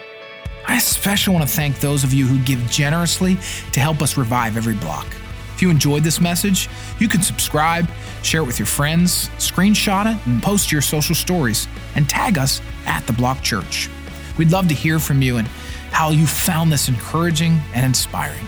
I 0.68 0.78
especially 0.78 1.36
want 1.36 1.48
to 1.48 1.56
thank 1.56 1.80
those 1.80 2.04
of 2.04 2.12
you 2.12 2.26
who 2.26 2.44
give 2.44 2.60
generously 2.72 3.38
to 3.72 3.80
help 3.80 4.02
us 4.02 4.18
revive 4.18 4.58
every 4.58 4.74
block. 4.74 5.06
If 5.54 5.62
you 5.62 5.70
enjoyed 5.70 6.04
this 6.04 6.20
message, 6.20 6.70
you 6.98 7.08
can 7.08 7.22
subscribe, 7.22 7.88
share 8.24 8.42
it 8.42 8.48
with 8.48 8.58
your 8.58 8.66
friends, 8.66 9.30
screenshot 9.38 10.12
it, 10.12 10.18
and 10.26 10.42
post 10.42 10.72
your 10.72 10.82
social 10.82 11.14
stories, 11.14 11.68
and 11.94 12.10
tag 12.10 12.40
us 12.40 12.64
at 12.88 13.06
The 13.06 13.14
Block 13.14 13.44
Church. 13.44 13.92
We'd 14.40 14.52
love 14.52 14.68
to 14.70 14.74
hear 14.74 14.98
from 14.98 15.22
you 15.22 15.38
and 15.38 15.48
how 15.92 16.10
you 16.10 16.26
found 16.26 16.72
this 16.72 16.90
encouraging 16.90 17.62
and 17.76 17.86
inspiring. 17.86 18.48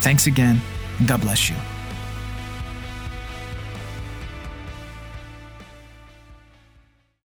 Thanks 0.00 0.26
again, 0.26 0.60
and 0.98 1.08
God 1.08 1.22
bless 1.22 1.48
you. 1.48 1.56